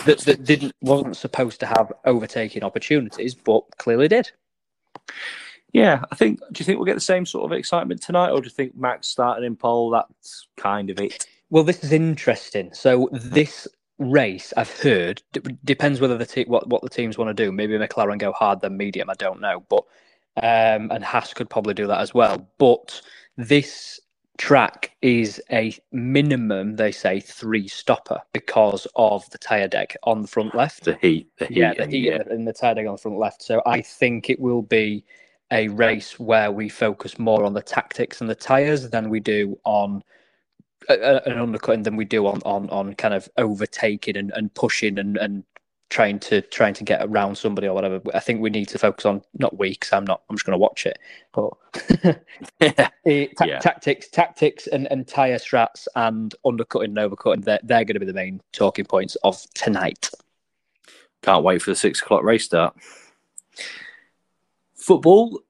that, 0.05 0.19
that 0.25 0.43
didn't 0.45 0.73
wasn't 0.81 1.17
supposed 1.17 1.59
to 1.61 1.65
have 1.65 1.91
overtaking 2.05 2.63
opportunities, 2.63 3.35
but 3.35 3.63
clearly 3.77 4.07
did. 4.07 4.31
Yeah, 5.73 6.03
I 6.11 6.15
think. 6.15 6.39
Do 6.39 6.59
you 6.59 6.65
think 6.65 6.79
we'll 6.79 6.85
get 6.85 6.95
the 6.95 7.01
same 7.01 7.25
sort 7.25 7.51
of 7.51 7.57
excitement 7.57 8.01
tonight, 8.01 8.31
or 8.31 8.41
do 8.41 8.45
you 8.45 8.51
think 8.51 8.75
Max 8.75 9.07
starting 9.07 9.45
in 9.45 9.55
pole? 9.55 9.91
That's 9.91 10.47
kind 10.57 10.89
of 10.89 10.99
it. 10.99 11.27
Well, 11.49 11.63
this 11.63 11.83
is 11.83 11.91
interesting. 11.91 12.73
So 12.73 13.09
this 13.11 13.67
race, 13.99 14.53
I've 14.57 14.71
heard, 14.79 15.21
d- 15.33 15.41
depends 15.63 16.01
whether 16.01 16.17
the 16.17 16.25
te- 16.25 16.45
what 16.45 16.67
what 16.67 16.81
the 16.81 16.89
teams 16.89 17.17
want 17.17 17.35
to 17.35 17.45
do. 17.45 17.51
Maybe 17.51 17.77
McLaren 17.77 18.17
go 18.19 18.31
hard 18.31 18.61
then 18.61 18.77
medium. 18.77 19.09
I 19.09 19.15
don't 19.15 19.41
know, 19.41 19.63
but 19.69 19.83
um, 20.37 20.91
and 20.91 21.03
Haas 21.03 21.33
could 21.35 21.49
probably 21.49 21.75
do 21.75 21.87
that 21.87 22.01
as 22.01 22.13
well. 22.13 22.49
But 22.57 23.01
this 23.37 23.99
track 24.39 24.95
is 25.03 25.41
a 25.51 25.75
minimum, 25.91 26.77
they 26.77 26.91
say, 26.93 27.19
three 27.19 27.67
stopper 27.67 28.21
because 28.33 28.87
of 28.95 29.29
the 29.31 29.37
tire 29.37 29.67
deg 29.67 29.95
on 30.03 30.23
the 30.23 30.27
front 30.29 30.55
left. 30.55 30.85
The 30.85 30.97
heat, 31.01 31.29
the 31.37 31.45
heat, 31.45 31.57
Yeah, 31.57 31.73
the 31.75 31.85
heat 31.87 32.07
in 32.31 32.45
the- 32.45 32.53
the 32.53 32.57
tire 32.57 32.75
deg 32.75 32.87
on 32.87 32.93
the 32.93 32.99
front 32.99 33.19
left. 33.19 33.43
So 33.43 33.61
I 33.67 33.81
think 33.81 34.31
it 34.31 34.39
will 34.39 34.63
be 34.63 35.05
a 35.51 35.67
race 35.69 36.19
where 36.19 36.51
we 36.51 36.69
focus 36.69 37.19
more 37.19 37.43
on 37.43 37.53
the 37.53 37.61
tactics 37.61 38.21
and 38.21 38.29
the 38.29 38.35
tires 38.35 38.89
than 38.89 39.09
we 39.11 39.19
do 39.19 39.59
on 39.65 40.03
uh, 40.89 40.93
uh, 40.93 41.21
an 41.27 41.39
undercutting 41.39 41.83
than 41.83 41.97
we 41.97 42.05
do 42.05 42.25
on 42.27 42.41
on 42.45 42.69
on 42.71 42.93
kind 42.95 43.13
of 43.13 43.29
overtaking 43.37 44.17
and, 44.17 44.31
and 44.35 44.53
pushing 44.55 44.99
and, 44.99 45.17
and 45.17 45.43
trying 45.89 46.19
to 46.19 46.41
trying 46.41 46.73
to 46.75 46.83
get 46.83 47.03
around 47.03 47.35
somebody 47.35 47.67
or 47.67 47.73
whatever. 47.73 48.01
I 48.13 48.19
think 48.19 48.41
we 48.41 48.49
need 48.49 48.67
to 48.69 48.77
focus 48.77 49.05
on 49.05 49.21
not 49.37 49.57
weeks. 49.57 49.91
I'm 49.91 50.05
not. 50.05 50.21
I'm 50.29 50.35
just 50.35 50.45
going 50.45 50.53
to 50.53 50.57
watch 50.57 50.85
it, 50.85 50.99
but 51.33 51.53
ta- 53.37 53.45
yeah. 53.45 53.59
tactics, 53.59 54.07
tactics, 54.09 54.67
and 54.67 54.87
and 54.91 55.07
tire 55.07 55.37
strats 55.37 55.87
and 55.95 56.33
undercutting 56.45 56.97
and 56.97 57.11
overcutting. 57.11 57.43
They're 57.43 57.59
they're 57.63 57.85
going 57.85 57.95
to 57.95 57.99
be 57.99 58.05
the 58.05 58.13
main 58.13 58.41
talking 58.51 58.85
points 58.85 59.15
of 59.23 59.41
tonight. 59.53 60.09
Can't 61.21 61.43
wait 61.43 61.61
for 61.61 61.71
the 61.71 61.75
six 61.75 62.01
o'clock 62.01 62.23
race 62.23 62.45
start. 62.45 62.75
Football, 64.75 65.41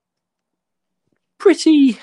pretty 1.38 2.00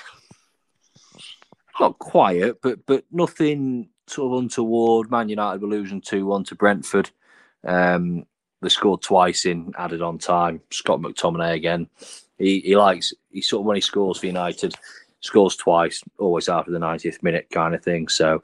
not 1.79 1.99
quiet, 1.99 2.61
but 2.61 2.85
but 2.85 3.03
nothing 3.11 3.89
sort 4.07 4.33
of 4.33 4.39
untoward. 4.43 5.11
Man 5.11 5.29
United 5.29 5.61
were 5.61 5.67
losing 5.67 6.01
two 6.01 6.25
one 6.25 6.43
to 6.45 6.55
Brentford. 6.55 7.09
Um, 7.63 8.25
they 8.61 8.69
scored 8.69 9.01
twice 9.01 9.45
in 9.45 9.73
added 9.77 10.01
on 10.01 10.17
time. 10.17 10.61
Scott 10.71 10.99
McTominay 10.99 11.53
again. 11.53 11.87
He 12.37 12.59
he 12.61 12.75
likes 12.75 13.13
he 13.29 13.41
sort 13.41 13.61
of 13.61 13.65
when 13.65 13.75
he 13.75 13.81
scores 13.81 14.19
for 14.19 14.25
United, 14.25 14.75
scores 15.21 15.55
twice, 15.55 16.03
always 16.17 16.49
after 16.49 16.71
the 16.71 16.79
90th 16.79 17.21
minute 17.23 17.47
kind 17.51 17.75
of 17.75 17.83
thing. 17.83 18.07
So 18.07 18.41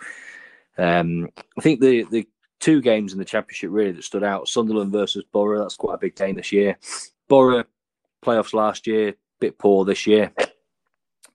um, 0.77 1.29
I 1.58 1.62
think 1.62 1.79
the 1.79 2.05
the 2.12 2.27
two 2.60 2.82
games 2.82 3.13
in 3.13 3.20
the 3.20 3.25
championship 3.25 3.70
really 3.72 3.91
that 3.91 4.03
stood 4.03 4.24
out: 4.24 4.48
Sunderland 4.48 4.91
versus 4.91 5.24
Boro. 5.32 5.60
That's 5.60 5.75
quite 5.75 5.96
a 5.96 6.00
big 6.00 6.15
game 6.15 6.36
this 6.36 6.51
year. 6.51 6.77
Boro 7.27 7.63
playoffs 8.24 8.53
last 8.53 8.88
year, 8.88 9.15
bit 9.39 9.58
poor 9.58 9.84
this 9.84 10.05
year, 10.08 10.32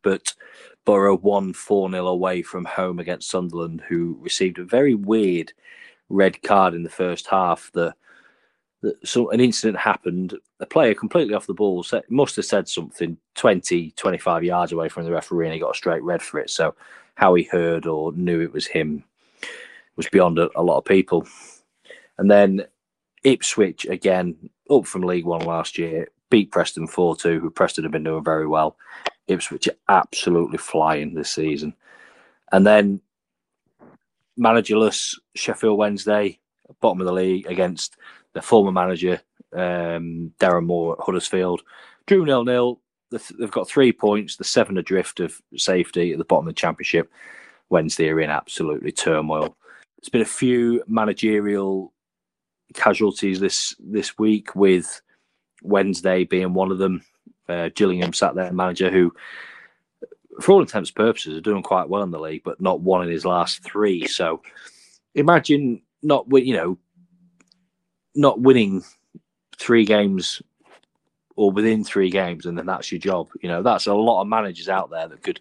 but 0.03 0.35
Boro 0.85 1.17
won 1.17 1.53
4 1.53 1.91
0 1.91 2.07
away 2.07 2.43
from 2.43 2.65
home 2.65 2.99
against 2.99 3.29
Sunderland, 3.29 3.83
who 3.89 4.17
received 4.21 4.59
a 4.59 4.65
very 4.65 4.95
weird 4.95 5.53
red 6.09 6.43
card 6.43 6.75
in 6.75 6.83
the 6.83 6.91
first 6.91 7.27
half. 7.27 7.71
That, 7.75 7.95
that 8.83 9.07
so 9.07 9.31
an 9.31 9.41
incident 9.41 9.79
happened. 9.79 10.35
A 10.61 10.67
player 10.67 10.95
completely 10.95 11.35
off 11.35 11.47
the 11.47 11.55
ball 11.55 11.83
said, 11.83 12.05
must 12.09 12.37
have 12.37 12.45
said 12.45 12.69
something 12.69 13.17
20, 13.35 13.93
25 13.93 14.45
yards 14.45 14.73
away 14.73 14.89
from 14.89 15.05
the 15.05 15.13
referee, 15.13 15.47
and 15.47 15.55
he 15.55 15.61
got 15.61 15.75
a 15.75 15.77
straight 15.77 16.03
red 16.03 16.23
for 16.23 16.41
it. 16.41 16.51
So, 16.51 16.75
how 17.15 17.35
he 17.35 17.45
heard 17.45 17.87
or 17.87 18.13
knew 18.13 18.41
it 18.41 18.53
was 18.53 18.67
him 18.67 19.05
was 19.97 20.09
beyond 20.09 20.39
a, 20.39 20.49
a 20.57 20.63
lot 20.63 20.79
of 20.79 20.85
people. 20.85 21.27
And 22.17 22.31
then 22.31 22.65
Ipswich 23.25 23.85
again, 23.87 24.51
up 24.71 24.87
from 24.87 25.03
League 25.03 25.27
One 25.27 25.45
last 25.45 25.77
year, 25.77 26.09
beat 26.31 26.51
Preston 26.51 26.87
4 26.87 27.17
2, 27.17 27.41
who 27.41 27.51
Preston 27.51 27.85
have 27.85 27.93
been 27.93 28.05
doing 28.05 28.25
very 28.25 28.47
well. 28.47 28.77
Ipswich 29.27 29.69
are 29.69 29.77
absolutely 29.89 30.59
flying 30.59 31.15
this 31.15 31.31
season. 31.31 31.75
And 32.53 32.67
then 32.67 33.01
managerless 34.39 35.19
Sheffield 35.35 35.79
Wednesday, 35.79 36.39
bottom 36.81 37.01
of 37.01 37.07
the 37.07 37.13
league 37.13 37.47
against 37.47 37.97
the 38.35 38.43
former 38.43 38.73
manager 38.73 39.21
um, 39.53 40.33
Darren 40.39 40.67
Moore 40.67 40.97
at 40.99 41.05
Huddersfield. 41.05 41.63
Drew 42.07 42.25
nil 42.25 42.45
nil. 42.45 42.81
They've 43.11 43.51
got 43.51 43.69
three 43.69 43.93
points. 43.93 44.37
The 44.37 44.45
seven 44.45 44.77
adrift 44.77 45.21
of 45.21 45.41
safety 45.57 46.13
at 46.13 46.19
the 46.19 46.25
bottom 46.25 46.47
of 46.47 46.55
the 46.55 46.61
championship. 46.61 47.11
Wednesday 47.71 48.09
are 48.11 48.21
in 48.21 48.31
absolutely 48.31 48.93
turmoil. 48.93 49.57
There's 49.99 50.11
been 50.11 50.21
a 50.21 50.27
few 50.27 50.83
managerial 50.87 51.93
casualties 52.75 53.41
this 53.41 53.75
this 53.79 54.19
week, 54.19 54.55
with 54.55 55.01
Wednesday 55.63 56.25
being 56.25 56.55
one 56.55 56.71
of 56.71 56.79
them. 56.79 57.03
Uh, 57.49 57.71
Gillingham 57.75 58.13
sat 58.13 58.35
there, 58.35 58.53
manager 58.53 58.91
who 58.91 59.13
for 60.41 60.53
all 60.53 60.61
intents 60.61 60.91
and 60.91 60.97
purposes, 60.97 61.37
are 61.37 61.43
doing 61.43 61.63
quite 61.63 61.89
well 61.89 62.03
in 62.03 62.11
the 62.11 62.21
league, 62.21 62.43
but 62.45 62.61
not 62.61 62.81
one 62.81 63.03
in 63.03 63.11
his 63.11 63.25
last 63.25 63.63
three. 63.63 64.07
So 64.07 64.43
imagine 65.15 65.83
not, 66.03 66.27
you 66.31 66.55
know, 66.55 66.79
not 68.15 68.41
winning 68.41 68.85
three 69.59 69.85
games 69.85 70.41
or 71.37 71.51
within 71.51 71.85
three 71.85 72.11
games, 72.11 72.47
and 72.47 72.59
then 72.59 72.67
that's 72.67 72.91
your 72.91 72.99
job. 72.99 73.29
You 73.43 73.49
know, 73.49 73.63
that's 73.63 73.87
a 73.87 73.95
lot 73.95 74.23
of 74.23 74.29
managers 74.29 74.69
out 74.69 74.91
there 74.91 75.09
that 75.09 75.23
could 75.23 75.41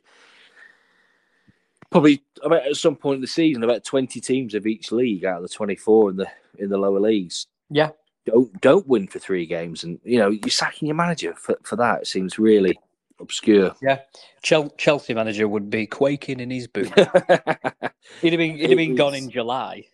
probably 1.89 2.21
about 2.43 2.67
at 2.67 2.75
some 2.75 2.95
point 2.95 3.15
in 3.15 3.21
the 3.21 3.27
season 3.27 3.63
about 3.63 3.83
20 3.83 4.19
teams 4.19 4.53
of 4.53 4.67
each 4.67 4.91
league 4.91 5.25
out 5.25 5.37
of 5.37 5.43
the 5.43 5.53
24 5.53 6.09
in 6.11 6.17
the 6.17 6.27
in 6.57 6.69
the 6.69 6.77
lower 6.77 6.99
leagues 6.99 7.47
yeah 7.69 7.89
don't 8.25 8.59
don't 8.61 8.87
win 8.87 9.07
for 9.07 9.19
three 9.19 9.45
games 9.45 9.83
and 9.83 9.99
you 10.03 10.19
know 10.19 10.29
you're 10.29 10.49
sacking 10.49 10.87
your 10.87 10.95
manager 10.95 11.33
for, 11.35 11.57
for 11.63 11.75
that 11.75 12.01
it 12.01 12.07
seems 12.07 12.37
really 12.37 12.77
obscure. 13.19 13.75
Yeah, 13.81 13.99
Chelsea 14.41 15.13
manager 15.13 15.47
would 15.47 15.69
be 15.69 15.85
quaking 15.85 16.39
in 16.39 16.49
his 16.49 16.67
boots. 16.67 16.91
he'd 18.21 18.33
have 18.33 18.37
been 18.39 18.57
he'd 18.57 18.69
have 18.69 18.77
been 18.77 18.95
gone 18.95 19.15
in 19.15 19.29
July. 19.29 19.85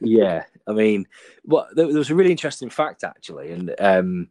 yeah, 0.00 0.44
I 0.66 0.72
mean, 0.72 1.06
well, 1.44 1.68
there, 1.74 1.86
was 1.86 2.10
a 2.10 2.14
really 2.14 2.30
interesting 2.30 2.70
fact 2.70 3.04
actually, 3.04 3.52
and 3.52 3.74
um, 3.78 4.28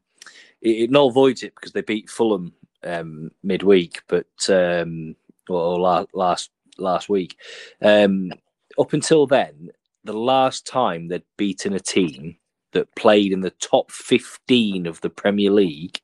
it, 0.62 0.69
it 0.69 0.91
null 0.91 1.12
voids 1.12 1.43
it 1.43 1.55
because 1.55 1.71
they 1.71 1.81
beat 1.81 2.10
Fulham 2.10 2.53
um, 2.83 3.31
midweek, 3.43 4.01
but 4.07 4.50
um, 4.50 5.15
or, 5.50 5.79
last 5.79 6.10
last 6.13 6.51
last 6.77 7.10
week. 7.10 7.38
Um, 7.81 8.31
up 8.79 8.93
until 8.93 9.27
then, 9.27 9.69
the 10.03 10.13
last 10.13 10.65
time 10.65 11.07
they'd 11.07 11.24
beaten 11.38 11.74
a 11.74 11.79
team 11.79 12.38
that 12.74 12.93
played 12.95 13.33
in 13.33 13.41
the 13.41 13.51
top 13.51 13.91
15 13.91 14.88
of 14.88 15.01
the 15.01 15.10
Premier 15.10 15.51
League 15.51 16.00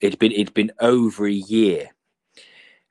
it'd 0.00 0.18
been 0.18 0.32
it'd 0.32 0.54
been 0.54 0.72
over 0.80 1.26
a 1.26 1.32
year, 1.32 1.90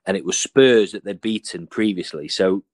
and 0.06 0.16
it 0.16 0.24
was 0.24 0.38
Spurs 0.38 0.92
that 0.92 1.04
they'd 1.04 1.20
beaten 1.20 1.66
previously. 1.66 2.28
So 2.28 2.64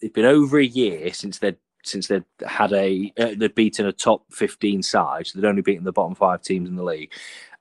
it'd 0.00 0.14
been 0.14 0.24
over 0.24 0.58
a 0.58 0.64
year 0.64 1.12
since 1.12 1.38
they'd 1.38 1.56
since 1.84 2.08
they'd 2.08 2.24
had 2.46 2.72
a 2.72 3.12
uh, 3.18 3.34
they'd 3.36 3.54
beaten 3.54 3.86
a 3.86 3.92
top 3.92 4.24
fifteen 4.32 4.82
side. 4.82 5.26
So 5.26 5.40
they'd 5.40 5.48
only 5.48 5.62
beaten 5.62 5.84
the 5.84 5.92
bottom 5.92 6.14
five 6.14 6.42
teams 6.42 6.68
in 6.68 6.76
the 6.76 6.84
league, 6.84 7.12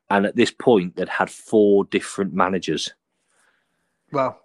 and 0.10 0.26
at 0.26 0.36
this 0.36 0.52
point 0.52 0.96
they'd 0.96 1.10
had 1.10 1.30
four 1.30 1.86
different 1.86 2.34
managers. 2.34 2.94
Wow! 4.12 4.38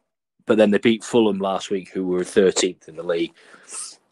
But 0.47 0.59
then 0.59 0.71
they 0.71 0.79
beat 0.79 1.05
Fulham 1.05 1.39
last 1.39 1.71
week, 1.71 1.91
who 1.91 2.07
were 2.07 2.25
thirteenth 2.25 2.89
in 2.89 2.97
the 2.97 3.03
league 3.03 3.33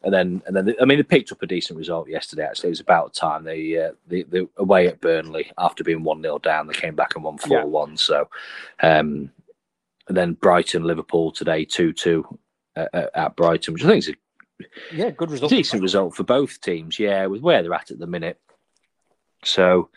and 0.04 0.12
then 0.12 0.42
and 0.47 0.56
then 0.56 0.66
they, 0.66 0.75
I 0.80 0.85
mean 0.85 0.99
they 0.99 1.04
picked 1.04 1.32
up 1.32 1.42
a 1.42 1.47
decent 1.47 1.78
result 1.78 2.09
yesterday. 2.09 2.44
Actually, 2.44 2.68
it 2.68 2.73
was 2.73 2.80
about 2.80 3.14
time 3.14 3.44
they 3.44 3.78
uh, 3.78 3.92
they, 4.06 4.23
they 4.23 4.47
away 4.56 4.88
at 4.88 5.00
Burnley 5.00 5.50
after 5.59 5.85
being 5.85 6.02
one 6.02 6.23
0 6.23 6.38
down. 6.38 6.66
They 6.66 6.75
came 6.75 6.94
back 6.94 7.14
and 7.14 7.25
won 7.25 7.38
four 7.38 7.59
yeah. 7.59 7.64
one. 7.64 7.97
So, 7.97 8.28
um, 8.82 9.30
and 10.09 10.16
then 10.16 10.35
Brighton 10.35 10.85
Liverpool 10.85 11.30
today 11.32 11.64
two 11.64 11.92
two 11.92 12.38
uh, 12.76 13.06
at 13.14 13.37
Brighton, 13.37 13.75
which 13.75 13.85
I 13.85 13.88
think 13.88 13.99
is 13.99 14.09
a 14.09 14.64
yeah 14.94 15.11
good 15.11 15.30
result. 15.30 15.50
Decent 15.50 15.82
result 15.82 16.14
for 16.14 16.25
both 16.25 16.61
teams. 16.61 16.99
Yeah, 16.99 17.26
with 17.26 17.42
where 17.42 17.62
they're 17.62 17.75
at 17.75 17.90
at 17.90 17.99
the 17.99 18.06
minute. 18.06 18.40
So, 19.44 19.90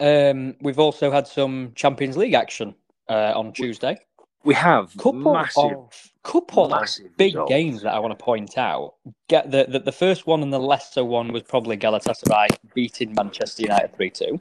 um, 0.00 0.54
we've 0.60 0.78
also 0.78 1.10
had 1.10 1.26
some 1.26 1.72
Champions 1.74 2.16
League 2.16 2.34
action 2.34 2.74
uh, 3.08 3.32
on 3.34 3.52
Tuesday. 3.52 3.98
We 4.44 4.54
have 4.54 4.96
couple 4.96 5.32
massive, 5.32 5.64
of 5.64 6.12
couple 6.26 6.74
of 6.74 6.88
big 7.16 7.34
results. 7.34 7.48
games 7.48 7.82
that 7.82 7.94
I 7.94 7.98
want 8.00 8.18
to 8.18 8.22
point 8.24 8.58
out. 8.58 8.94
Get 9.28 9.50
the, 9.50 9.66
the, 9.68 9.78
the 9.78 9.92
first 9.92 10.26
one 10.26 10.42
and 10.42 10.52
the 10.52 10.58
lesser 10.58 11.04
one 11.04 11.32
was 11.32 11.42
probably 11.42 11.76
Galatasaray 11.76 12.48
beating 12.74 13.14
Manchester 13.14 13.62
United 13.62 13.94
three 13.94 14.10
two. 14.10 14.40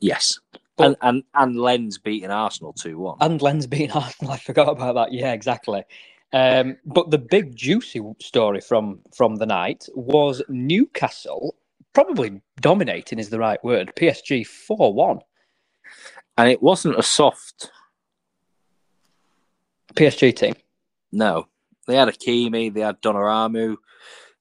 Yes, 0.00 0.38
but, 0.76 0.86
and 0.86 0.96
and 1.02 1.22
and 1.34 1.56
Lens 1.60 1.98
beating 1.98 2.30
Arsenal 2.30 2.72
two 2.72 2.98
one. 2.98 3.18
And 3.20 3.40
Lens 3.42 3.66
beating 3.66 3.90
Arsenal. 3.94 4.32
I 4.32 4.38
forgot 4.38 4.68
about 4.68 4.94
that. 4.94 5.12
Yeah, 5.12 5.32
exactly. 5.32 5.84
Um, 6.32 6.78
but 6.84 7.10
the 7.10 7.18
big 7.18 7.54
juicy 7.54 8.00
story 8.20 8.60
from 8.60 9.00
from 9.14 9.36
the 9.36 9.46
night 9.46 9.88
was 9.94 10.42
Newcastle 10.48 11.54
probably 11.92 12.40
dominating 12.60 13.18
is 13.18 13.28
the 13.28 13.38
right 13.38 13.62
word. 13.62 13.92
PSG 13.96 14.46
four 14.46 14.92
one, 14.94 15.20
and 16.38 16.48
it 16.48 16.62
wasn't 16.62 16.98
a 16.98 17.02
soft 17.02 17.70
PSG 19.94 20.34
team? 20.34 20.54
No, 21.14 21.46
they 21.86 21.96
had 21.96 22.08
Hakimi, 22.08 22.74
they 22.74 22.80
had 22.80 23.00
Donnarumma, 23.00 23.76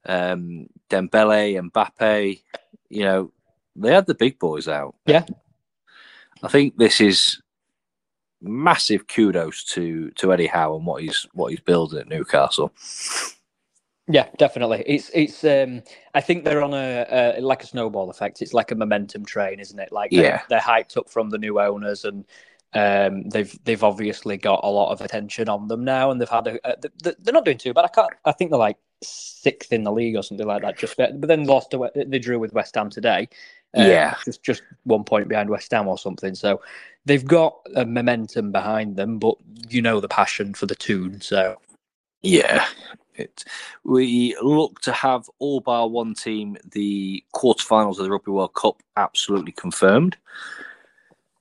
um, 0.06 0.68
Dembele, 0.90 1.70
Mbappe. 1.70 2.42
You 2.90 3.04
know, 3.04 3.32
they 3.76 3.94
had 3.94 4.08
the 4.08 4.16
big 4.16 4.40
boys 4.40 4.68
out. 4.68 4.96
Yeah, 5.06 5.26
I 6.42 6.48
think 6.48 6.78
this 6.78 7.00
is 7.00 7.42
massive 8.42 9.08
kudos 9.08 9.64
to 9.64 10.12
to 10.12 10.34
Eddie 10.34 10.48
Howe 10.48 10.76
and 10.76 10.86
what 10.86 11.02
he's 11.02 11.28
what 11.34 11.52
he's 11.52 11.62
building 11.62 12.00
at 12.00 12.10
Newcastle. 12.10 12.74
Yeah, 14.08 14.28
definitely. 14.38 14.84
It's 14.86 15.10
it's. 15.14 15.44
Um, 15.46 15.82
I 16.14 16.20
think 16.20 16.44
they're 16.44 16.62
on 16.64 16.74
a, 16.74 17.38
a 17.38 17.42
like 17.42 17.64
a 17.64 17.68
snowball 17.68 18.10
effect. 18.10 18.42
It's 18.42 18.54
like 18.54 18.72
a 18.72 18.76
momentum 18.76 19.24
train, 19.24 19.60
isn't 19.60 19.80
it? 19.80 19.94
Like 19.94 20.12
they're, 20.12 20.24
yeah, 20.24 20.42
they're 20.50 20.60
hyped 20.60 20.98
up 20.98 21.10
from 21.10 21.30
the 21.30 21.38
new 21.38 21.60
owners 21.60 22.04
and 22.04 22.26
um, 22.76 23.30
they've 23.30 23.58
they've 23.64 23.84
obviously 23.84 24.38
got 24.38 24.62
a 24.64 24.70
lot 24.70 24.92
of 24.92 25.02
attention 25.02 25.50
on 25.50 25.68
them 25.68 25.84
now, 25.84 26.12
and 26.12 26.20
they've 26.20 26.30
had 26.30 26.48
a, 26.48 26.60
a 26.64 26.76
they're 27.02 27.34
not 27.34 27.46
doing 27.46 27.58
too 27.58 27.74
bad. 27.74 27.86
I 27.86 27.90
can't. 27.90 28.14
I 28.26 28.32
think 28.32 28.52
they're 28.52 28.60
like 28.60 28.78
sixth 29.02 29.74
in 29.74 29.84
the 29.84 29.92
league 29.92 30.16
or 30.16 30.24
something 30.24 30.48
like 30.48 30.62
that. 30.62 30.78
Just 30.78 30.98
but 30.98 31.22
then 31.22 31.46
lost 31.46 31.72
to 31.72 31.92
they 31.96 32.20
drew 32.20 32.40
with 32.40 32.54
West 32.54 32.76
Ham 32.76 32.90
today. 32.90 33.30
Um, 33.76 33.88
yeah, 33.88 34.16
just 34.26 34.44
just 34.44 34.64
one 34.84 35.04
point 35.04 35.28
behind 35.28 35.50
West 35.50 35.72
Ham 35.72 35.88
or 35.88 35.98
something. 35.98 36.36
So 36.36 36.62
they've 37.06 37.26
got 37.26 37.58
a 37.76 37.86
momentum 37.86 38.52
behind 38.52 38.96
them, 38.96 39.20
but 39.20 39.36
you 39.70 39.82
know 39.82 40.00
the 40.00 40.08
passion 40.08 40.54
for 40.54 40.66
the 40.66 40.76
tune. 40.76 41.22
So 41.22 41.60
yeah, 42.22 42.66
It, 43.16 43.44
we 43.84 44.36
look 44.42 44.82
to 44.82 44.92
have 44.92 45.30
all 45.40 45.60
bar 45.60 45.88
one 45.88 46.14
team 46.16 46.58
the 46.72 47.24
quarterfinals 47.34 48.00
of 48.00 48.06
the 48.06 48.12
Rugby 48.12 48.32
World 48.32 48.54
Cup 48.56 48.82
absolutely 48.98 49.52
confirmed. 49.52 50.18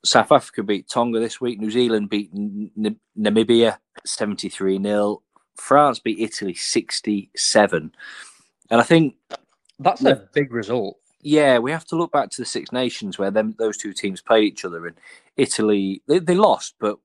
South 0.05 0.33
Africa 0.33 0.63
beat 0.63 0.89
Tonga 0.89 1.21
this 1.21 1.41
week. 1.41 1.61
New 1.61 1.71
Zealand 1.71 2.11
beat 2.11 2.31
N- 2.35 2.97
Namibia 3.19 3.79
73 4.05 4.83
0. 4.83 5.23
France 5.57 5.99
beat 5.99 6.19
Italy 6.19 6.55
67. 6.55 7.95
And 8.71 8.81
I 8.81 8.85
think 8.85 9.17
that's 9.79 10.05
a 10.05 10.29
big 10.33 10.53
result. 10.53 10.97
Yeah, 11.21 11.59
we 11.59 11.71
have 11.71 11.87
to 11.87 11.97
look 11.97 12.11
back 12.11 12.31
to 12.31 12.43
the 12.43 12.47
Six 12.47 12.73
Nations 12.73 13.19
where 13.19 13.31
them 13.31 13.55
those 13.59 13.77
two 13.77 13.93
teams 13.93 14.21
played 14.21 14.45
each 14.45 14.65
other. 14.65 14.87
And 14.87 14.97
Italy, 15.37 16.03
they, 16.09 16.19
they 16.19 16.35
lost, 16.35 16.75
but 16.81 16.99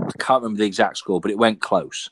I 0.00 0.10
can't 0.18 0.42
remember 0.42 0.58
the 0.58 0.66
exact 0.66 0.98
score, 0.98 1.20
but 1.20 1.30
it 1.30 1.38
went 1.38 1.60
close. 1.60 2.10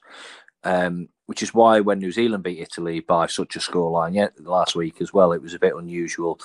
Um, 0.65 1.09
which 1.27 1.43
is 1.43 1.55
why 1.55 1.81
when 1.81 2.01
New 2.01 2.13
Zealand 2.13 2.43
beat 2.43 2.59
Italy 2.59 3.01
by 3.01 3.27
such 3.27 3.57
a 3.57 3.61
scoreline 3.61 4.15
yet 4.15 4.33
last 4.41 4.75
week 4.75 5.01
as 5.01 5.13
well, 5.13 5.33
it 5.33 5.41
was 5.41 5.55
a 5.55 5.61
bit 5.61 5.75
unusual 5.75 6.41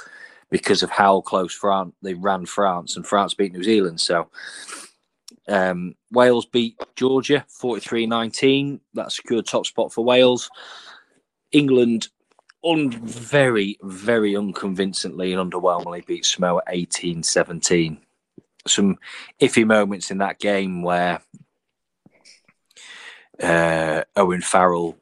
because 0.50 0.84
of 0.84 0.90
how 0.90 1.22
close 1.22 1.54
France 1.54 1.94
they 2.02 2.14
ran 2.14 2.46
France 2.46 2.96
and 2.96 3.06
France 3.06 3.34
beat 3.34 3.54
New 3.54 3.64
Zealand. 3.64 4.00
So 4.00 4.30
um, 5.48 5.96
Wales 6.12 6.46
beat 6.46 6.76
Georgia 6.96 7.46
43-19. 7.62 8.80
That 8.94 9.12
secured 9.12 9.46
top 9.46 9.66
spot 9.66 9.94
for 9.94 10.04
Wales. 10.04 10.50
England 11.52 12.10
un- 12.66 12.92
very, 12.92 13.78
very 13.82 14.36
unconvincingly 14.36 15.34
and 15.34 15.52
underwhelmingly 15.52 16.06
beat 16.06 16.26
Samoa 16.26 16.62
18-17. 16.68 17.98
Some 18.68 18.98
iffy 19.40 19.66
moments 19.66 20.10
in 20.10 20.18
that 20.20 20.40
game 20.40 20.82
where 20.82 21.22
uh, 23.42 24.04
Owen 24.16 24.42
Farrell 24.42 24.98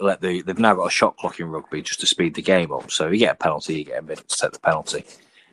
let 0.00 0.20
the 0.20 0.42
they've 0.42 0.58
now 0.58 0.74
got 0.74 0.86
a 0.86 0.90
shot 0.90 1.16
clock 1.16 1.40
in 1.40 1.48
rugby 1.48 1.82
just 1.82 2.00
to 2.00 2.06
speed 2.06 2.34
the 2.34 2.42
game 2.42 2.72
up. 2.72 2.90
So 2.90 3.08
you 3.08 3.18
get 3.18 3.34
a 3.34 3.36
penalty, 3.36 3.78
you 3.78 3.84
get 3.84 3.98
a 3.98 4.02
minute 4.02 4.28
to 4.28 4.36
take 4.36 4.52
the 4.52 4.60
penalty, 4.60 5.04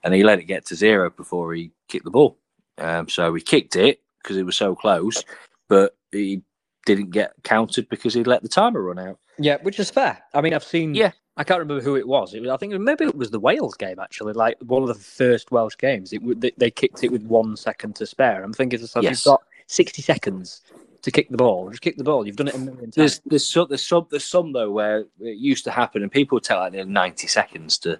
and 0.04 0.14
he 0.14 0.24
let 0.24 0.40
it 0.40 0.46
get 0.46 0.66
to 0.68 0.76
zero 0.76 1.10
before 1.10 1.54
he 1.54 1.72
kicked 1.88 2.06
the 2.06 2.12
ball. 2.12 2.38
Um, 2.78 3.08
so 3.08 3.34
he 3.34 3.42
kicked 3.42 3.76
it 3.76 4.02
because 4.22 4.38
it 4.38 4.46
was 4.46 4.56
so 4.56 4.76
close, 4.76 5.24
but 5.70 5.96
he 6.12 6.42
didn't 6.86 7.12
get 7.12 7.34
counted 7.44 7.90
because 7.90 8.14
he 8.14 8.24
let 8.24 8.44
the 8.44 8.50
timer 8.50 8.82
run 8.82 9.00
out. 9.00 9.20
Yeah, 9.38 9.58
which 9.62 9.80
is 9.80 9.90
fair. 9.90 10.22
I 10.34 10.42
mean, 10.42 10.54
I've 10.54 10.64
seen. 10.64 10.94
Yeah, 10.94 11.12
I 11.38 11.44
can't 11.44 11.60
remember 11.60 11.84
who 11.84 11.96
it 11.96 12.08
was. 12.08 12.34
It 12.34 12.42
was 12.42 12.50
I 12.50 12.58
think 12.58 12.74
maybe 12.80 13.06
it 13.06 13.16
was 13.16 13.32
the 13.32 13.40
Wales 13.40 13.76
game 13.76 14.00
actually, 14.00 14.34
like 14.34 14.58
one 14.62 14.82
of 14.82 14.88
the 14.88 14.96
first 14.96 15.52
Welsh 15.52 15.78
games. 15.78 16.14
It 16.14 16.22
they, 16.42 16.52
they 16.58 16.72
kicked 16.72 17.04
it 17.04 17.12
with 17.12 17.24
one 17.24 17.58
second 17.58 17.96
to 17.98 18.06
spare. 18.06 18.44
I'm 18.44 18.54
thinking, 18.54 18.80
so 18.86 19.02
yes. 19.02 19.12
you've 19.12 19.32
got 19.32 19.44
sixty 19.68 20.02
seconds 20.02 20.62
to 21.06 21.12
kick 21.12 21.30
the 21.30 21.38
ball. 21.38 21.70
Just 21.70 21.82
kick 21.82 21.98
the 21.98 22.04
ball. 22.04 22.28
You've 22.28 22.36
done 22.36 22.50
it 22.50 22.56
a 22.56 22.60
million 22.60 22.92
times. 22.92 22.96
There's 22.96 23.22
there's 23.26 23.48
some 23.48 23.68
there's 23.70 23.88
some 23.88 24.08
there's 24.12 24.26
some 24.26 24.52
though 24.52 24.72
where 24.72 25.06
it 25.20 25.38
used 25.38 25.64
to 25.64 25.72
happen, 25.72 26.04
and 26.04 26.12
people 26.12 26.36
would 26.36 26.44
take 26.44 26.58
like 26.58 26.74
ninety 26.88 27.28
seconds 27.28 27.78
to 27.80 28.00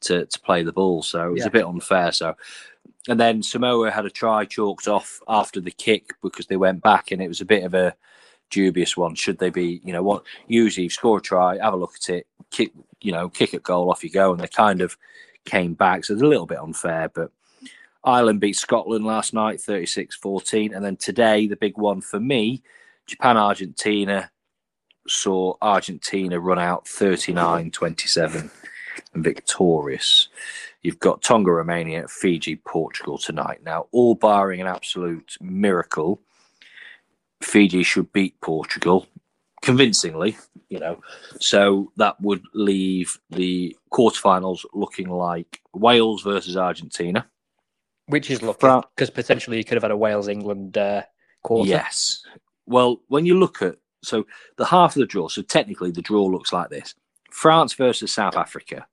to 0.00 0.26
to 0.26 0.40
play 0.40 0.62
the 0.62 0.72
ball. 0.72 1.02
So 1.02 1.28
it 1.28 1.32
was 1.32 1.40
yeah. 1.40 1.48
a 1.48 1.50
bit 1.50 1.66
unfair. 1.66 2.12
So. 2.12 2.34
And 3.08 3.18
then 3.18 3.42
Samoa 3.42 3.90
had 3.90 4.04
a 4.04 4.10
try 4.10 4.44
chalked 4.44 4.86
off 4.86 5.20
after 5.28 5.62
the 5.62 5.70
kick 5.70 6.12
because 6.22 6.46
they 6.46 6.58
went 6.58 6.82
back, 6.82 7.10
and 7.10 7.22
it 7.22 7.28
was 7.28 7.40
a 7.40 7.46
bit 7.46 7.64
of 7.64 7.72
a 7.72 7.94
dubious 8.50 8.98
one. 8.98 9.14
Should 9.14 9.38
they 9.38 9.48
be, 9.48 9.80
you 9.82 9.94
know, 9.94 10.02
what 10.02 10.24
usually 10.46 10.90
score 10.90 11.16
a 11.16 11.20
try, 11.22 11.56
have 11.56 11.72
a 11.72 11.76
look 11.78 11.94
at 11.96 12.10
it, 12.10 12.26
kick, 12.50 12.70
you 13.00 13.12
know, 13.12 13.30
kick 13.30 13.54
at 13.54 13.62
goal, 13.62 13.90
off 13.90 14.04
you 14.04 14.10
go, 14.10 14.32
and 14.32 14.40
they 14.40 14.48
kind 14.48 14.82
of 14.82 14.98
came 15.46 15.72
back. 15.72 16.04
So 16.04 16.12
it's 16.12 16.22
a 16.22 16.26
little 16.26 16.44
bit 16.44 16.58
unfair, 16.58 17.08
but 17.08 17.30
Ireland 18.08 18.40
beat 18.40 18.56
Scotland 18.56 19.04
last 19.04 19.34
night 19.34 19.60
36 19.60 20.16
14. 20.16 20.72
And 20.72 20.82
then 20.82 20.96
today, 20.96 21.46
the 21.46 21.56
big 21.56 21.76
one 21.76 22.00
for 22.00 22.18
me, 22.18 22.62
Japan 23.06 23.36
Argentina 23.36 24.30
saw 25.06 25.54
Argentina 25.60 26.40
run 26.40 26.58
out 26.58 26.88
39 26.88 27.70
27 27.70 28.50
and 29.12 29.24
victorious. 29.24 30.28
You've 30.80 31.00
got 31.00 31.22
Tonga, 31.22 31.50
Romania, 31.50 32.08
Fiji, 32.08 32.56
Portugal 32.56 33.18
tonight. 33.18 33.62
Now, 33.62 33.88
all 33.92 34.14
barring 34.14 34.62
an 34.62 34.66
absolute 34.66 35.36
miracle, 35.40 36.22
Fiji 37.42 37.82
should 37.82 38.10
beat 38.12 38.40
Portugal 38.40 39.06
convincingly, 39.60 40.38
you 40.70 40.78
know. 40.78 41.02
So 41.40 41.92
that 41.96 42.18
would 42.22 42.42
leave 42.54 43.18
the 43.28 43.76
quarterfinals 43.92 44.64
looking 44.72 45.10
like 45.10 45.60
Wales 45.74 46.22
versus 46.22 46.56
Argentina. 46.56 47.26
Which 48.08 48.30
is 48.30 48.42
lucky 48.42 48.66
because 48.94 49.10
potentially 49.10 49.58
you 49.58 49.64
could 49.64 49.76
have 49.76 49.82
had 49.82 49.90
a 49.90 49.96
Wales 49.96 50.28
England 50.28 50.76
uh, 50.76 51.02
quarter. 51.42 51.68
Yes. 51.68 52.22
Well, 52.66 53.00
when 53.08 53.26
you 53.26 53.38
look 53.38 53.62
at 53.62 53.76
so 54.02 54.26
the 54.56 54.64
half 54.64 54.96
of 54.96 55.00
the 55.00 55.06
draw, 55.06 55.28
so 55.28 55.42
technically 55.42 55.90
the 55.90 56.02
draw 56.02 56.24
looks 56.24 56.52
like 56.52 56.70
this: 56.70 56.94
France 57.30 57.74
versus 57.74 58.12
South 58.12 58.36
Africa, 58.36 58.86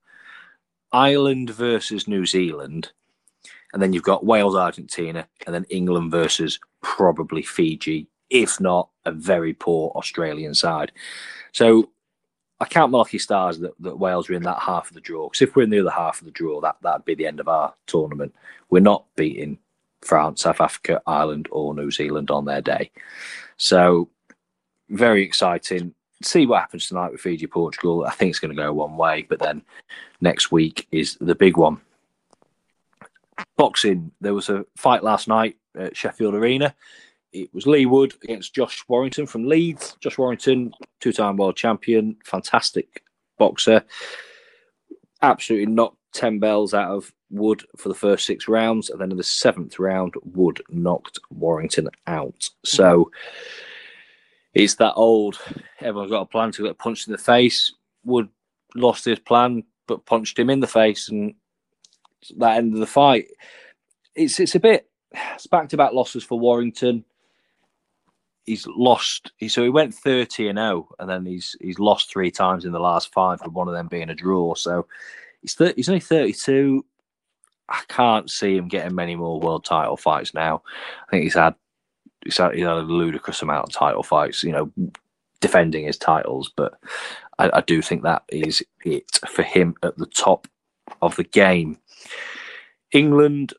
Ireland 0.91 1.49
versus 1.49 2.07
New 2.07 2.25
Zealand, 2.25 2.91
and 3.73 3.81
then 3.81 3.93
you've 3.93 4.03
got 4.03 4.25
Wales, 4.25 4.55
Argentina, 4.55 5.27
and 5.45 5.55
then 5.55 5.65
England 5.69 6.11
versus 6.11 6.59
probably 6.81 7.41
Fiji, 7.41 8.07
if 8.29 8.59
not 8.59 8.89
a 9.05 9.11
very 9.11 9.53
poor 9.53 9.91
Australian 9.95 10.53
side. 10.53 10.91
So 11.51 11.89
I 12.59 12.65
count 12.65 12.91
my 12.91 12.99
lucky 12.99 13.19
stars 13.19 13.59
that, 13.59 13.73
that 13.81 13.99
Wales 13.99 14.29
are 14.29 14.33
in 14.33 14.43
that 14.43 14.59
half 14.59 14.87
of 14.87 14.93
the 14.93 15.01
draw. 15.01 15.27
Because 15.27 15.41
if 15.41 15.55
we're 15.55 15.63
in 15.63 15.69
the 15.69 15.81
other 15.81 15.89
half 15.89 16.19
of 16.19 16.25
the 16.25 16.31
draw, 16.31 16.61
that 16.61 16.77
that'd 16.81 17.05
be 17.05 17.15
the 17.15 17.27
end 17.27 17.39
of 17.39 17.47
our 17.47 17.73
tournament. 17.85 18.33
We're 18.69 18.79
not 18.79 19.05
beating 19.15 19.59
France, 20.01 20.43
South 20.43 20.61
Africa, 20.61 21.01
Ireland, 21.05 21.47
or 21.51 21.73
New 21.73 21.91
Zealand 21.91 22.31
on 22.31 22.45
their 22.45 22.61
day. 22.61 22.91
So 23.57 24.09
very 24.89 25.23
exciting. 25.23 25.93
See 26.23 26.45
what 26.45 26.61
happens 26.61 26.87
tonight 26.87 27.11
with 27.11 27.21
Fiji, 27.21 27.47
Portugal. 27.47 28.05
I 28.05 28.11
think 28.11 28.29
it's 28.29 28.39
going 28.39 28.55
to 28.55 28.61
go 28.61 28.71
one 28.71 28.95
way, 28.95 29.25
but 29.27 29.39
then 29.39 29.61
next 30.21 30.51
week 30.51 30.87
is 30.91 31.17
the 31.19 31.35
big 31.35 31.57
one. 31.57 31.81
Boxing. 33.57 34.11
There 34.21 34.33
was 34.33 34.47
a 34.47 34.65
fight 34.77 35.03
last 35.03 35.27
night 35.27 35.57
at 35.77 35.97
Sheffield 35.97 36.35
Arena 36.35 36.73
it 37.35 37.53
was 37.53 37.67
Leigh 37.67 37.85
Wood 37.85 38.13
against 38.23 38.55
Josh 38.55 38.83
Warrington 38.87 39.27
from 39.27 39.47
Leeds. 39.47 39.97
Josh 39.99 40.17
Warrington, 40.17 40.73
two 41.01 41.11
time 41.11 41.35
world 41.35 41.57
champion, 41.57 42.15
fantastic 42.23 43.03
boxer. 43.37 43.83
Absolutely 45.21 45.71
knocked 45.71 45.97
10 46.13 46.39
bells 46.39 46.73
out 46.73 46.91
of 46.91 47.11
Wood 47.29 47.65
for 47.75 47.89
the 47.89 47.95
first 47.95 48.25
six 48.25 48.47
rounds. 48.47 48.89
And 48.89 49.01
then 49.01 49.11
in 49.11 49.17
the 49.17 49.23
seventh 49.23 49.79
round, 49.79 50.13
Wood 50.23 50.61
knocked 50.69 51.19
Warrington 51.29 51.89
out. 52.07 52.49
So 52.63 53.11
it's 54.53 54.75
that 54.75 54.93
old, 54.93 55.37
everyone's 55.81 56.11
got 56.11 56.21
a 56.21 56.27
plan 56.27 56.53
to 56.53 56.63
get 56.63 56.77
punched 56.77 57.07
in 57.07 57.11
the 57.11 57.17
face. 57.17 57.73
Wood 58.05 58.29
lost 58.75 59.03
his 59.03 59.19
plan, 59.19 59.63
but 59.87 60.05
punched 60.05 60.39
him 60.39 60.49
in 60.49 60.61
the 60.61 60.67
face. 60.67 61.09
And 61.09 61.33
that 62.37 62.57
ended 62.57 62.81
the 62.81 62.87
fight. 62.87 63.27
It's, 64.15 64.39
it's 64.39 64.55
a 64.55 64.59
bit, 64.59 64.89
it's 65.33 65.47
back 65.47 65.67
to 65.69 65.77
back 65.77 65.91
losses 65.91 66.23
for 66.23 66.39
Warrington 66.39 67.03
he's 68.45 68.67
lost. 68.67 69.31
So 69.47 69.63
he 69.63 69.69
went 69.69 69.93
thirty 69.93 70.47
and 70.47 70.57
zero, 70.57 70.87
oh, 70.89 70.95
and 70.99 71.09
then 71.09 71.25
he's 71.25 71.55
he's 71.59 71.79
lost 71.79 72.11
three 72.11 72.31
times 72.31 72.65
in 72.65 72.71
the 72.71 72.79
last 72.79 73.11
five, 73.13 73.41
with 73.41 73.53
one 73.53 73.67
of 73.67 73.73
them 73.73 73.87
being 73.87 74.09
a 74.09 74.15
draw. 74.15 74.55
So 74.55 74.87
he's 75.41 75.53
30, 75.55 75.73
he's 75.75 75.89
only 75.89 75.99
thirty 75.99 76.33
two. 76.33 76.85
I 77.67 77.81
can't 77.87 78.29
see 78.29 78.55
him 78.55 78.67
getting 78.67 78.93
many 78.93 79.15
more 79.15 79.39
world 79.39 79.65
title 79.65 79.97
fights 79.97 80.33
now. 80.33 80.61
I 81.07 81.11
think 81.11 81.23
he's 81.23 81.33
had 81.33 81.55
he's 82.23 82.37
had, 82.37 82.53
he's 82.53 82.63
had 82.63 82.77
a 82.77 82.81
ludicrous 82.81 83.41
amount 83.41 83.67
of 83.67 83.73
title 83.73 84.03
fights. 84.03 84.43
You 84.43 84.51
know, 84.51 84.71
defending 85.41 85.85
his 85.85 85.97
titles, 85.97 86.51
but 86.55 86.79
I, 87.39 87.49
I 87.53 87.61
do 87.61 87.81
think 87.81 88.03
that 88.03 88.23
is 88.29 88.63
it 88.83 89.19
for 89.27 89.43
him 89.43 89.75
at 89.83 89.97
the 89.97 90.05
top 90.07 90.47
of 91.01 91.15
the 91.15 91.23
game. 91.23 91.77
England 92.91 93.53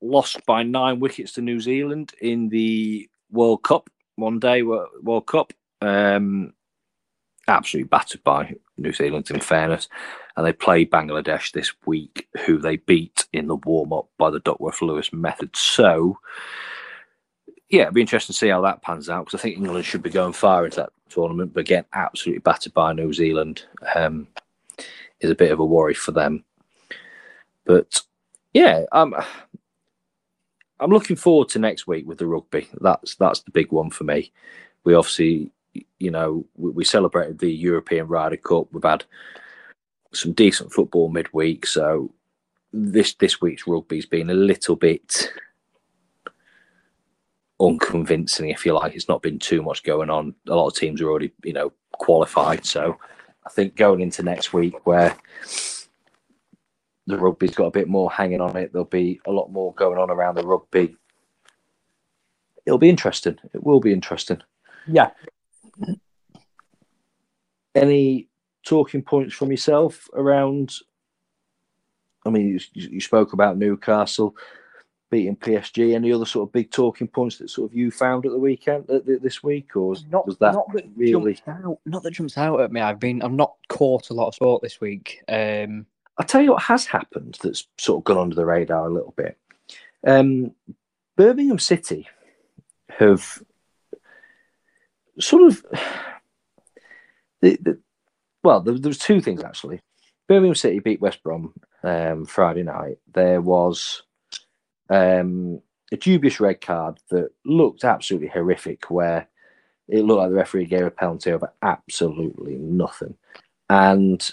lost 0.00 0.44
by 0.46 0.62
nine 0.62 0.98
wickets 0.98 1.32
to 1.32 1.42
New 1.42 1.60
Zealand 1.60 2.12
in 2.20 2.48
the 2.48 3.08
World 3.30 3.62
Cup 3.62 3.90
one 4.20 4.38
day 4.38 4.62
World 4.62 5.26
Cup. 5.26 5.52
Um, 5.82 6.52
absolutely 7.48 7.88
battered 7.88 8.22
by 8.22 8.54
New 8.76 8.92
Zealand, 8.92 9.30
in 9.30 9.40
fairness. 9.40 9.88
And 10.36 10.46
they 10.46 10.52
play 10.52 10.86
Bangladesh 10.86 11.52
this 11.52 11.72
week, 11.86 12.28
who 12.46 12.58
they 12.58 12.76
beat 12.76 13.26
in 13.32 13.48
the 13.48 13.56
warm 13.56 13.92
up 13.92 14.08
by 14.18 14.30
the 14.30 14.40
Duckworth 14.40 14.80
Lewis 14.80 15.12
method. 15.12 15.54
So, 15.56 16.18
yeah, 17.68 17.82
it'd 17.82 17.94
be 17.94 18.00
interesting 18.00 18.32
to 18.32 18.38
see 18.38 18.48
how 18.48 18.60
that 18.62 18.82
pans 18.82 19.10
out 19.10 19.26
because 19.26 19.38
I 19.38 19.42
think 19.42 19.56
England 19.56 19.84
should 19.84 20.02
be 20.02 20.10
going 20.10 20.32
far 20.32 20.64
into 20.64 20.78
that 20.78 20.92
tournament, 21.08 21.52
but 21.52 21.66
getting 21.66 21.88
absolutely 21.92 22.40
battered 22.40 22.74
by 22.74 22.92
New 22.92 23.12
Zealand 23.12 23.64
um, 23.94 24.28
is 25.20 25.30
a 25.30 25.34
bit 25.34 25.50
of 25.50 25.60
a 25.60 25.64
worry 25.64 25.94
for 25.94 26.12
them. 26.12 26.44
But 27.64 28.00
yeah, 28.54 28.84
um, 28.92 29.14
I'm 30.80 30.90
looking 30.90 31.16
forward 31.16 31.48
to 31.50 31.58
next 31.58 31.86
week 31.86 32.06
with 32.06 32.18
the 32.18 32.26
rugby. 32.26 32.68
That's 32.80 33.14
that's 33.16 33.40
the 33.40 33.50
big 33.50 33.70
one 33.70 33.90
for 33.90 34.04
me. 34.04 34.32
We 34.84 34.94
obviously, 34.94 35.50
you 35.98 36.10
know, 36.10 36.46
we, 36.56 36.70
we 36.70 36.84
celebrated 36.84 37.38
the 37.38 37.52
European 37.52 38.08
Ryder 38.08 38.38
Cup. 38.38 38.68
We've 38.72 38.82
had 38.82 39.04
some 40.12 40.32
decent 40.32 40.72
football 40.72 41.10
midweek, 41.10 41.66
so 41.66 42.12
this 42.72 43.14
this 43.14 43.40
week's 43.40 43.66
rugby's 43.66 44.06
been 44.06 44.30
a 44.30 44.34
little 44.34 44.76
bit 44.76 45.30
unconvincing, 47.60 48.48
if 48.48 48.64
you 48.64 48.72
like. 48.72 48.94
It's 48.94 49.08
not 49.08 49.22
been 49.22 49.38
too 49.38 49.62
much 49.62 49.82
going 49.82 50.08
on. 50.08 50.34
A 50.48 50.54
lot 50.54 50.68
of 50.68 50.74
teams 50.74 51.00
are 51.02 51.10
already, 51.10 51.30
you 51.44 51.52
know, 51.52 51.72
qualified. 51.92 52.64
So 52.64 52.98
I 53.46 53.50
think 53.50 53.76
going 53.76 54.00
into 54.00 54.22
next 54.22 54.52
week, 54.54 54.86
where 54.86 55.14
the 57.10 57.18
rugby's 57.18 57.54
got 57.54 57.66
a 57.66 57.70
bit 57.70 57.88
more 57.88 58.10
hanging 58.10 58.40
on 58.40 58.56
it, 58.56 58.72
there'll 58.72 58.84
be 58.84 59.20
a 59.26 59.30
lot 59.30 59.50
more 59.52 59.74
going 59.74 59.98
on 59.98 60.10
around 60.10 60.36
the 60.36 60.46
rugby. 60.46 60.96
It'll 62.66 62.78
be 62.78 62.88
interesting. 62.88 63.38
It 63.52 63.64
will 63.64 63.80
be 63.80 63.92
interesting. 63.92 64.42
Yeah. 64.86 65.10
Any 67.74 68.28
talking 68.64 69.02
points 69.02 69.34
from 69.34 69.50
yourself 69.50 70.08
around? 70.14 70.74
I 72.26 72.30
mean, 72.30 72.48
you, 72.48 72.60
you 72.90 73.00
spoke 73.00 73.32
about 73.32 73.56
Newcastle 73.56 74.36
beating 75.10 75.36
PSG. 75.36 75.94
Any 75.94 76.12
other 76.12 76.24
sort 76.24 76.48
of 76.48 76.52
big 76.52 76.70
talking 76.70 77.08
points 77.08 77.38
that 77.38 77.50
sort 77.50 77.70
of 77.70 77.76
you 77.76 77.90
found 77.90 78.24
at 78.24 78.32
the 78.32 78.38
weekend 78.38 78.88
uh, 78.88 79.00
this 79.04 79.42
week, 79.42 79.76
or 79.76 79.88
was, 79.88 80.04
not 80.10 80.26
was 80.26 80.38
that, 80.38 80.54
not 80.54 80.72
that 80.72 80.88
really? 80.96 81.38
out, 81.46 81.78
not 81.84 82.02
that 82.02 82.12
jumps 82.12 82.38
out 82.38 82.60
at 82.60 82.72
me. 82.72 82.80
I've 82.80 83.00
been 83.00 83.22
I've 83.22 83.32
not 83.32 83.54
caught 83.68 84.10
a 84.10 84.14
lot 84.14 84.28
of 84.28 84.34
sport 84.34 84.62
this 84.62 84.80
week. 84.80 85.22
Um, 85.28 85.86
I'll 86.18 86.26
tell 86.26 86.42
you 86.42 86.52
what 86.52 86.62
has 86.62 86.86
happened 86.86 87.38
that's 87.42 87.66
sort 87.78 88.00
of 88.00 88.04
gone 88.04 88.18
under 88.18 88.36
the 88.36 88.44
radar 88.44 88.86
a 88.86 88.92
little 88.92 89.14
bit. 89.16 89.38
Um, 90.06 90.52
Birmingham 91.16 91.58
City 91.58 92.08
have 92.98 93.42
sort 95.18 95.42
of 95.44 95.64
the, 97.40 97.58
the 97.60 97.78
well, 98.42 98.60
there, 98.60 98.78
there 98.78 98.88
was 98.90 98.98
two 98.98 99.20
things 99.20 99.42
actually. 99.42 99.80
Birmingham 100.28 100.54
City 100.54 100.78
beat 100.78 101.00
West 101.00 101.22
Brom 101.22 101.52
um, 101.82 102.24
Friday 102.24 102.62
night. 102.62 102.98
There 103.12 103.40
was 103.40 104.02
um, 104.88 105.60
a 105.92 105.96
dubious 105.96 106.40
red 106.40 106.60
card 106.60 107.00
that 107.10 107.30
looked 107.44 107.84
absolutely 107.84 108.28
horrific, 108.28 108.90
where 108.90 109.28
it 109.88 110.04
looked 110.04 110.18
like 110.20 110.30
the 110.30 110.36
referee 110.36 110.66
gave 110.66 110.86
a 110.86 110.90
penalty 110.90 111.32
over 111.32 111.52
absolutely 111.62 112.56
nothing, 112.56 113.16
and 113.68 114.30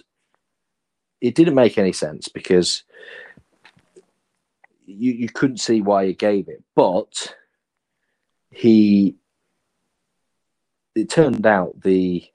it 1.21 1.35
didn't 1.35 1.55
make 1.55 1.77
any 1.77 1.93
sense 1.93 2.27
because 2.27 2.83
you 4.85 5.11
you 5.13 5.29
couldn't 5.29 5.57
see 5.57 5.81
why 5.81 6.05
he 6.05 6.13
gave 6.13 6.47
it, 6.47 6.63
but 6.75 7.35
he 8.51 9.15
it 10.95 11.09
turned 11.09 11.45
out 11.45 11.79
the 11.81 12.25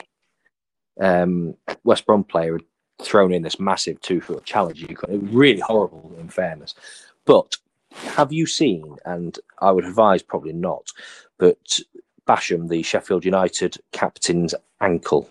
um, 1.00 1.54
West 1.84 2.06
Brom 2.06 2.24
player 2.24 2.54
had 2.54 2.62
thrown 3.00 3.32
in 3.32 3.42
this 3.42 3.58
massive 3.58 4.00
two 4.00 4.20
foot 4.20 4.44
challenge. 4.44 4.84
It 4.84 5.00
was 5.08 5.32
really 5.32 5.60
horrible 5.60 6.12
in 6.20 6.28
fairness, 6.28 6.74
but 7.24 7.56
have 7.92 8.32
you 8.32 8.46
seen? 8.46 8.96
And 9.04 9.38
I 9.58 9.70
would 9.72 9.84
advise 9.84 10.22
probably 10.22 10.52
not, 10.52 10.86
but 11.38 11.80
Basham, 12.26 12.68
the 12.68 12.82
Sheffield 12.82 13.24
United 13.24 13.76
captain's 13.92 14.54
ankle. 14.80 15.28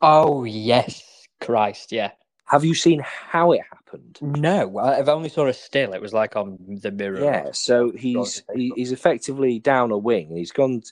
oh 0.00 0.44
yes, 0.44 1.26
Christ, 1.40 1.92
yeah. 1.92 2.12
Have 2.46 2.64
you 2.64 2.74
seen 2.74 3.00
how 3.04 3.52
it 3.52 3.62
happened? 3.72 4.18
No, 4.20 4.78
I've 4.78 5.08
only 5.08 5.28
saw 5.28 5.46
a 5.46 5.52
still. 5.52 5.92
It 5.94 6.00
was 6.00 6.12
like 6.12 6.36
on 6.36 6.58
the 6.82 6.90
mirror. 6.90 7.20
Yeah, 7.20 7.52
so 7.52 7.90
he's 7.92 8.42
he, 8.54 8.72
he's 8.76 8.92
effectively 8.92 9.58
down 9.58 9.90
a 9.90 9.98
wing. 9.98 10.36
He's 10.36 10.52
gone, 10.52 10.82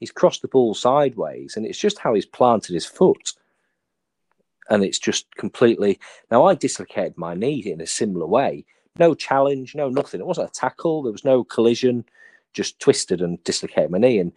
he's 0.00 0.10
crossed 0.10 0.42
the 0.42 0.48
ball 0.48 0.74
sideways, 0.74 1.56
and 1.56 1.66
it's 1.66 1.78
just 1.78 1.98
how 1.98 2.14
he's 2.14 2.26
planted 2.26 2.72
his 2.72 2.86
foot, 2.86 3.32
and 4.70 4.82
it's 4.82 4.98
just 4.98 5.34
completely. 5.36 6.00
Now 6.30 6.46
I 6.46 6.54
dislocated 6.54 7.18
my 7.18 7.34
knee 7.34 7.58
in 7.58 7.80
a 7.80 7.86
similar 7.86 8.26
way. 8.26 8.64
No 8.98 9.14
challenge, 9.14 9.74
no 9.74 9.88
nothing. 9.88 10.20
It 10.20 10.26
wasn't 10.26 10.50
a 10.50 10.52
tackle. 10.52 11.02
There 11.02 11.12
was 11.12 11.24
no 11.24 11.44
collision. 11.44 12.04
Just 12.52 12.78
twisted 12.80 13.22
and 13.22 13.42
dislocated 13.44 13.90
my 13.90 13.98
knee, 13.98 14.18
and 14.18 14.32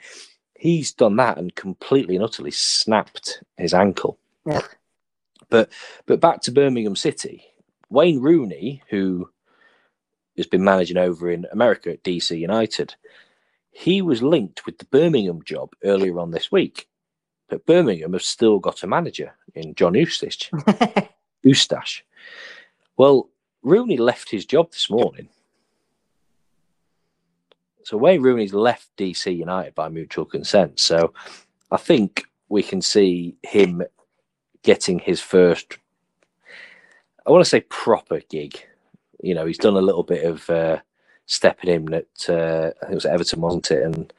he's 0.57 0.91
done 0.91 1.15
that 1.17 1.37
and 1.37 1.53
completely 1.55 2.15
and 2.15 2.23
utterly 2.23 2.51
snapped 2.51 3.43
his 3.57 3.73
ankle. 3.73 4.17
But 5.49 5.71
but 6.05 6.19
back 6.19 6.41
to 6.41 6.51
Birmingham 6.51 6.95
City, 6.95 7.43
Wayne 7.89 8.19
Rooney, 8.21 8.81
who 8.89 9.29
has 10.37 10.47
been 10.47 10.63
managing 10.63 10.97
over 10.97 11.31
in 11.31 11.45
America 11.51 11.91
at 11.91 12.03
DC 12.03 12.37
United, 12.37 12.95
he 13.71 14.01
was 14.01 14.23
linked 14.23 14.65
with 14.65 14.77
the 14.77 14.85
Birmingham 14.85 15.43
job 15.43 15.73
earlier 15.83 16.19
on 16.19 16.31
this 16.31 16.51
week. 16.51 16.87
But 17.47 17.65
Birmingham 17.65 18.13
have 18.13 18.23
still 18.23 18.59
got 18.59 18.83
a 18.83 18.87
manager 18.87 19.33
in 19.53 19.75
John 19.75 19.93
Eustace. 19.93 20.49
Eustache. 21.43 22.03
Well, 22.97 23.29
Rooney 23.61 23.97
left 23.97 24.31
his 24.31 24.45
job 24.45 24.71
this 24.71 24.89
morning. 24.89 25.29
So 27.83 27.97
Wayne 27.97 28.21
Rooney's 28.21 28.53
left 28.53 28.89
DC 28.97 29.35
United 29.35 29.75
by 29.75 29.89
mutual 29.89 30.25
consent. 30.25 30.79
So 30.79 31.13
I 31.69 31.77
think 31.77 32.25
we 32.49 32.63
can 32.63 32.81
see 32.81 33.35
him 33.43 33.83
getting 34.65 34.99
his 34.99 35.21
first, 35.21 35.77
I 37.27 37.31
want 37.31 37.43
to 37.43 37.49
say 37.49 37.61
proper 37.61 38.21
gig. 38.29 38.61
You 39.23 39.35
know, 39.35 39.45
he's 39.45 39.59
done 39.59 39.75
a 39.77 39.81
little 39.81 40.03
bit 40.03 40.25
of 40.25 40.49
uh, 40.49 40.79
stepping 41.27 41.69
in 41.69 41.93
at, 41.93 42.07
uh, 42.29 42.71
I 42.81 42.85
think 42.85 42.91
it 42.91 42.95
was 42.95 43.05
Everton, 43.05 43.41
wasn't 43.41 43.71
it? 43.71 43.83
And 43.83 44.13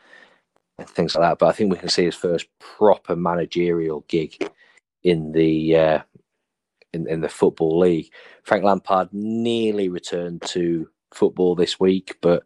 things 0.91 1.15
like 1.15 1.23
that. 1.31 1.39
But 1.39 1.49
I 1.49 1.53
think 1.53 1.73
we 1.73 1.79
can 1.79 1.91
see 1.91 2.05
his 2.05 2.15
first 2.15 2.47
proper 2.61 3.17
managerial 3.17 4.05
gig 4.09 4.51
in 5.05 5.33
the 5.33 5.77
uh, 5.77 6.01
in, 6.93 7.09
in 7.09 7.21
the 7.21 7.29
football 7.29 7.79
league. 7.79 8.11
Frank 8.45 8.65
Lampard 8.65 9.11
nearly 9.13 9.89
returned 9.89 10.43
to 10.43 10.89
football 11.15 11.55
this 11.57 11.81
week, 11.81 12.17
but 12.23 12.45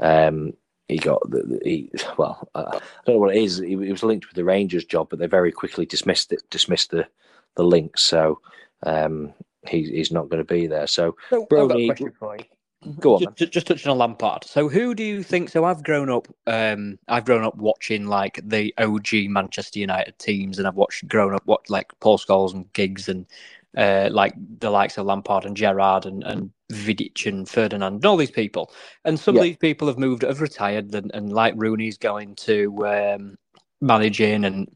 um, 0.00 0.54
he 0.88 0.98
got 0.98 1.22
the, 1.30 1.42
the- 1.42 1.60
he 1.64 1.90
well, 2.18 2.48
I 2.54 2.60
I 2.60 2.70
don't 3.06 3.14
know 3.14 3.18
what 3.18 3.36
it 3.36 3.42
is. 3.42 3.58
He, 3.58 3.68
he 3.70 3.76
was 3.92 4.02
linked 4.02 4.26
with 4.28 4.36
the 4.36 4.44
Rangers 4.44 4.84
job, 4.84 5.08
but 5.10 5.18
they 5.18 5.26
very 5.26 5.52
quickly 5.52 5.86
dismissed 5.86 6.32
it, 6.32 6.42
dismissed 6.50 6.90
the 6.90 7.06
the 7.56 7.64
link. 7.64 7.98
So 7.98 8.40
um, 8.84 9.32
he, 9.66 9.84
he's 9.84 10.10
not 10.12 10.28
going 10.28 10.44
to 10.44 10.54
be 10.54 10.66
there. 10.66 10.86
So 10.86 11.16
So, 11.30 11.42
I've 11.42 11.48
got 11.48 11.78
a 11.78 11.86
question 11.86 12.12
for 12.18 12.36
you. 12.36 12.44
go 12.98 13.14
on. 13.14 13.20
Just, 13.20 13.40
man. 13.40 13.50
just 13.50 13.66
touching 13.66 13.90
on 13.90 13.98
Lampard. 13.98 14.44
So, 14.44 14.68
who 14.68 14.94
do 14.94 15.04
you 15.04 15.22
think? 15.22 15.50
So, 15.50 15.64
I've 15.64 15.84
grown 15.84 16.10
up. 16.10 16.28
Um, 16.46 16.98
I've 17.08 17.24
grown 17.24 17.44
up 17.44 17.56
watching 17.56 18.06
like 18.06 18.40
the 18.42 18.74
OG 18.78 19.28
Manchester 19.28 19.78
United 19.78 20.18
teams, 20.18 20.58
and 20.58 20.66
I've 20.66 20.74
watched 20.76 21.06
grown 21.08 21.34
up 21.34 21.42
what 21.46 21.68
like 21.70 21.92
Paul 22.00 22.18
Scholes 22.18 22.54
and 22.54 22.72
Giggs 22.72 23.08
and 23.08 23.26
uh, 23.76 24.08
like 24.10 24.34
the 24.58 24.70
likes 24.70 24.98
of 24.98 25.06
Lampard 25.06 25.44
and 25.44 25.56
Gerrard 25.56 26.06
and, 26.06 26.22
and 26.24 26.50
Vidic 26.72 27.26
and 27.26 27.48
Ferdinand 27.48 27.94
and 27.96 28.06
all 28.06 28.16
these 28.18 28.30
people. 28.32 28.72
And 29.04 29.18
some 29.20 29.36
Yeah. 29.36 29.40
of 29.40 29.44
these 29.44 29.56
people 29.58 29.88
have 29.88 29.98
moved, 29.98 30.22
have 30.22 30.40
retired, 30.42 30.94
and, 30.94 31.10
and 31.14 31.32
like 31.32 31.54
Rooney's 31.56 31.98
going 31.98 32.34
to 32.36 32.86
um, 32.86 33.36
managing, 33.80 34.44
and 34.44 34.68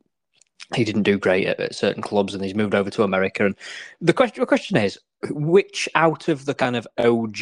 he 0.75 0.85
didn't 0.85 1.05
do 1.05 1.19
great 1.19 1.47
at, 1.49 1.61
at 1.61 1.75
certain 1.77 2.03
clubs, 2.03 2.35
and 2.35 2.43
he's 2.45 2.55
moved 2.57 2.75
over 2.75 2.91
to 2.91 3.03
America. 3.05 3.47
And 3.47 3.55
the 4.01 4.13
question, 4.15 4.41
the 4.43 4.47
question 4.47 4.77
is, 4.79 4.99
which 5.31 5.89
out 5.95 6.29
of 6.29 6.45
the 6.47 6.55
kind 6.55 6.77
of 6.77 6.87
OG 6.99 7.37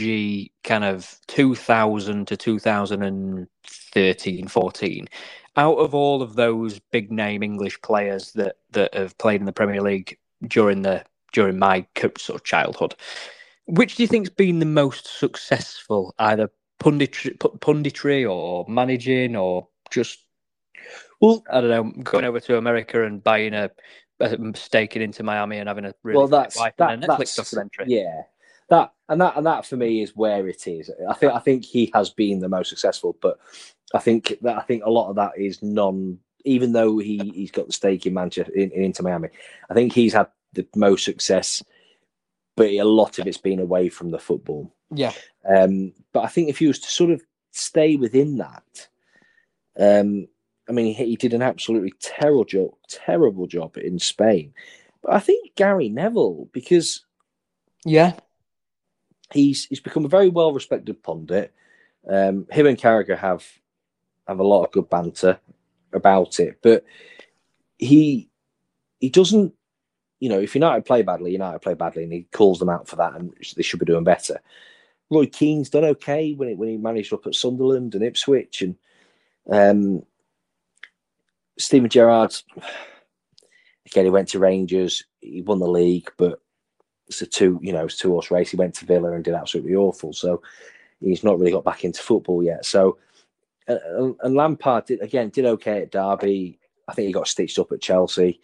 kind 0.64 0.85
of 0.85 1.19
2000 1.29 2.27
to 2.29 2.37
2013 2.37 4.49
14 4.49 5.07
out 5.57 5.75
of 5.77 5.95
all 5.95 6.23
of 6.23 6.35
those 6.37 6.79
big 6.93 7.11
name 7.12 7.43
english 7.43 7.81
players 7.83 8.33
that 8.33 8.57
that 8.73 8.93
have 8.95 9.17
played 9.19 9.40
in 9.40 9.47
the 9.47 9.53
premier 9.53 9.81
league 9.83 10.17
during 10.49 10.83
the 10.83 11.05
during 11.33 11.59
my 11.59 11.87
sort 12.19 12.40
of 12.40 12.45
childhood 12.45 12.95
which 13.66 13.96
do 13.96 14.03
you 14.03 14.07
think's 14.07 14.31
been 14.31 14.59
the 14.59 14.66
most 14.66 15.18
successful 15.18 16.14
either 16.18 16.50
punditry, 16.81 17.37
punditry 17.38 18.31
or 18.31 18.64
managing 18.68 19.37
or 19.37 19.68
just 19.90 20.18
Well, 21.20 21.42
i 21.50 21.61
don't 21.61 21.70
know 21.70 22.03
going 22.03 22.24
over 22.24 22.40
to 22.40 22.57
america 22.57 23.05
and 23.05 23.22
buying 23.22 23.55
a, 23.55 23.70
a 24.20 24.38
staking 24.55 25.03
into 25.03 25.22
miami 25.22 25.59
and 25.59 25.68
having 25.68 25.85
a 25.85 25.94
really 26.03 26.18
well, 26.18 26.29
that's 26.29 26.57
that, 26.57 26.74
and 26.79 27.05
a 27.05 27.07
netflix 27.07 27.37
that's 27.37 27.50
documentary 27.50 27.87
yeah. 27.88 28.22
That 28.70 28.92
and 29.09 29.20
that 29.20 29.37
and 29.37 29.46
that 29.46 29.66
for 29.66 29.77
me 29.77 30.03
is 30.03 30.16
where 30.16 30.48
it 30.48 30.66
is. 30.66 30.90
I 31.09 31.14
think 31.14 31.33
I 31.33 31.38
think 31.38 31.64
he 31.64 31.90
has 31.92 32.11
been 32.11 32.40
the 32.40 32.48
most 32.48 32.70
successful, 32.70 33.16
but 33.20 33.38
I 33.94 33.98
think 33.98 34.38
that 34.40 34.57
I 34.57 34.62
think 34.62 34.85
a 34.85 34.90
lot 34.90 35.11
of 35.11 35.16
that 35.16 35.33
is 35.37 35.62
non. 35.62 36.18
Even 36.46 36.72
though 36.72 36.98
he 36.98 37.18
he's 37.35 37.50
got 37.50 37.66
the 37.66 37.72
stake 37.72 38.07
in 38.07 38.14
Manchester 38.14 38.53
in, 38.53 38.70
in 38.70 38.85
Inter 38.85 39.03
Miami, 39.03 39.29
I 39.70 39.74
think 39.74 39.92
he's 39.92 40.12
had 40.14 40.29
the 40.53 40.66
most 40.77 41.05
success, 41.05 41.62
but 42.57 42.71
a 42.71 42.83
lot 42.83 43.19
of 43.19 43.27
it's 43.27 43.38
been 43.38 43.61
away 43.61 43.88
from 43.88 44.11
the 44.11 44.19
football. 44.19 44.75
yeah 44.90 45.12
Um, 45.49 45.93
but 46.12 46.25
I 46.25 46.29
think 46.29 46.49
if 46.49 46.59
he 46.59 46.67
was 46.67 46.79
to 46.81 46.90
sort 46.90 47.11
of 47.11 47.23
stay 47.53 47.97
within 47.97 48.38
that, 48.38 48.88
um, 49.79 50.29
I 50.69 50.73
mean, 50.73 50.95
he, 50.95 51.05
he 51.05 51.17
did 51.17 51.35
an 51.35 51.43
absolutely 51.43 51.93
terrible 52.01 52.45
job, 52.45 52.71
terrible 52.88 53.47
job 53.47 53.77
in 53.77 53.99
Spain. 53.99 54.55
But 55.03 55.14
I 55.14 55.21
think 55.21 55.55
Gary 55.57 55.88
Neville, 55.88 56.49
because 56.53 57.05
yeah 57.85 58.14
he's 59.33 59.67
he's 59.67 59.81
become 59.81 60.05
a 60.05 60.09
very 60.09 60.29
well 60.29 60.53
respected 60.53 61.03
pundit. 61.03 61.53
Um, 62.09 62.47
him 62.51 62.67
and 62.67 62.79
Carragher 62.79 63.19
have 63.19 63.47
have 64.27 64.38
a 64.38 64.47
lot 64.47 64.64
of 64.64 64.73
good 64.73 64.88
banter 64.88 65.38
about 65.93 66.40
it, 66.40 66.59
but 66.62 66.85
he 67.79 68.31
he 69.01 69.11
doesn't. 69.11 69.55
You 70.25 70.31
know, 70.31 70.41
if 70.41 70.55
United 70.55 70.87
play 70.87 71.03
badly, 71.03 71.33
United 71.33 71.61
play 71.61 71.75
badly, 71.75 72.05
and 72.05 72.13
he 72.13 72.27
calls 72.33 72.59
them 72.59 72.71
out 72.71 72.89
for 72.89 72.97
that, 72.97 73.15
and 73.15 73.35
they 73.57 73.63
should 73.63 73.81
be 73.81 73.87
doing 73.87 74.05
better. 74.05 74.41
Roy 75.11 75.27
Keane's 75.27 75.69
done 75.69 75.85
okay 75.85 76.33
when 76.33 76.49
it, 76.49 76.57
when 76.57 76.71
he 76.71 76.77
managed 76.79 77.13
up 77.13 77.27
at 77.27 77.35
Sunderland 77.35 77.95
and 77.95 78.03
Ipswich, 78.03 78.63
and 78.63 78.77
Um, 79.51 80.03
Steven 81.59 81.91
Gerrard, 81.91 82.35
again, 83.87 84.05
he 84.07 84.11
went 84.11 84.29
to 84.29 84.39
Rangers. 84.39 85.05
He 85.21 85.43
won 85.43 85.59
the 85.59 85.69
league, 85.69 86.11
but 86.17 86.41
it's 87.07 87.21
a 87.21 87.27
two, 87.27 87.61
you 87.63 87.73
know, 87.73 87.85
it's 87.85 87.99
two 87.99 88.11
horse 88.11 88.31
race. 88.31 88.51
He 88.51 88.57
went 88.57 88.75
to 88.77 88.87
Villa 88.87 89.13
and 89.13 89.23
did 89.23 89.35
absolutely 89.35 89.75
awful. 89.75 90.15
So 90.15 90.43
he's 91.01 91.25
not 91.25 91.39
really 91.39 91.53
got 91.53 91.65
back 91.65 91.85
into 91.85 92.01
football 92.01 92.43
yet. 92.43 92.65
So 92.65 92.99
uh, 93.69 93.77
and 94.23 94.35
Lampard 94.35 94.87
did, 94.87 95.03
again 95.03 95.31
did 95.31 95.45
okay 95.45 95.83
at 95.83 95.91
Derby. 95.91 96.59
I 96.89 96.95
think 96.95 97.07
he 97.07 97.13
got 97.13 97.29
stitched 97.29 97.59
up 97.59 97.73
at 97.73 97.81
Chelsea, 97.81 98.41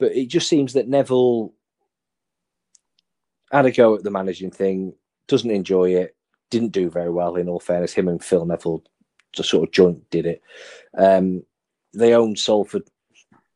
but 0.00 0.16
it 0.16 0.26
just 0.26 0.48
seems 0.48 0.72
that 0.72 0.88
Neville 0.88 1.52
had 3.52 3.66
a 3.66 3.70
go 3.70 3.94
at 3.94 4.02
the 4.02 4.10
managing 4.10 4.50
thing. 4.50 4.94
Doesn't 5.28 5.50
enjoy 5.50 5.94
it. 5.94 6.16
Didn't 6.50 6.72
do 6.72 6.90
very 6.90 7.10
well. 7.10 7.36
In 7.36 7.48
all 7.48 7.60
fairness, 7.60 7.92
him 7.92 8.08
and 8.08 8.24
Phil 8.24 8.46
Neville 8.46 8.82
just 9.32 9.50
sort 9.50 9.68
of 9.68 9.72
joint 9.72 10.08
did 10.10 10.26
it. 10.26 10.42
Um, 10.96 11.44
they 11.94 12.14
own 12.14 12.34
Salford 12.34 12.84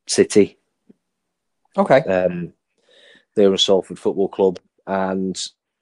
City. 0.07 0.59
Okay. 1.76 2.00
Um, 2.00 2.52
they 3.35 3.46
own 3.46 3.59
Salford 3.59 3.98
Football 3.98 4.28
Club, 4.28 4.61
and 4.87 5.37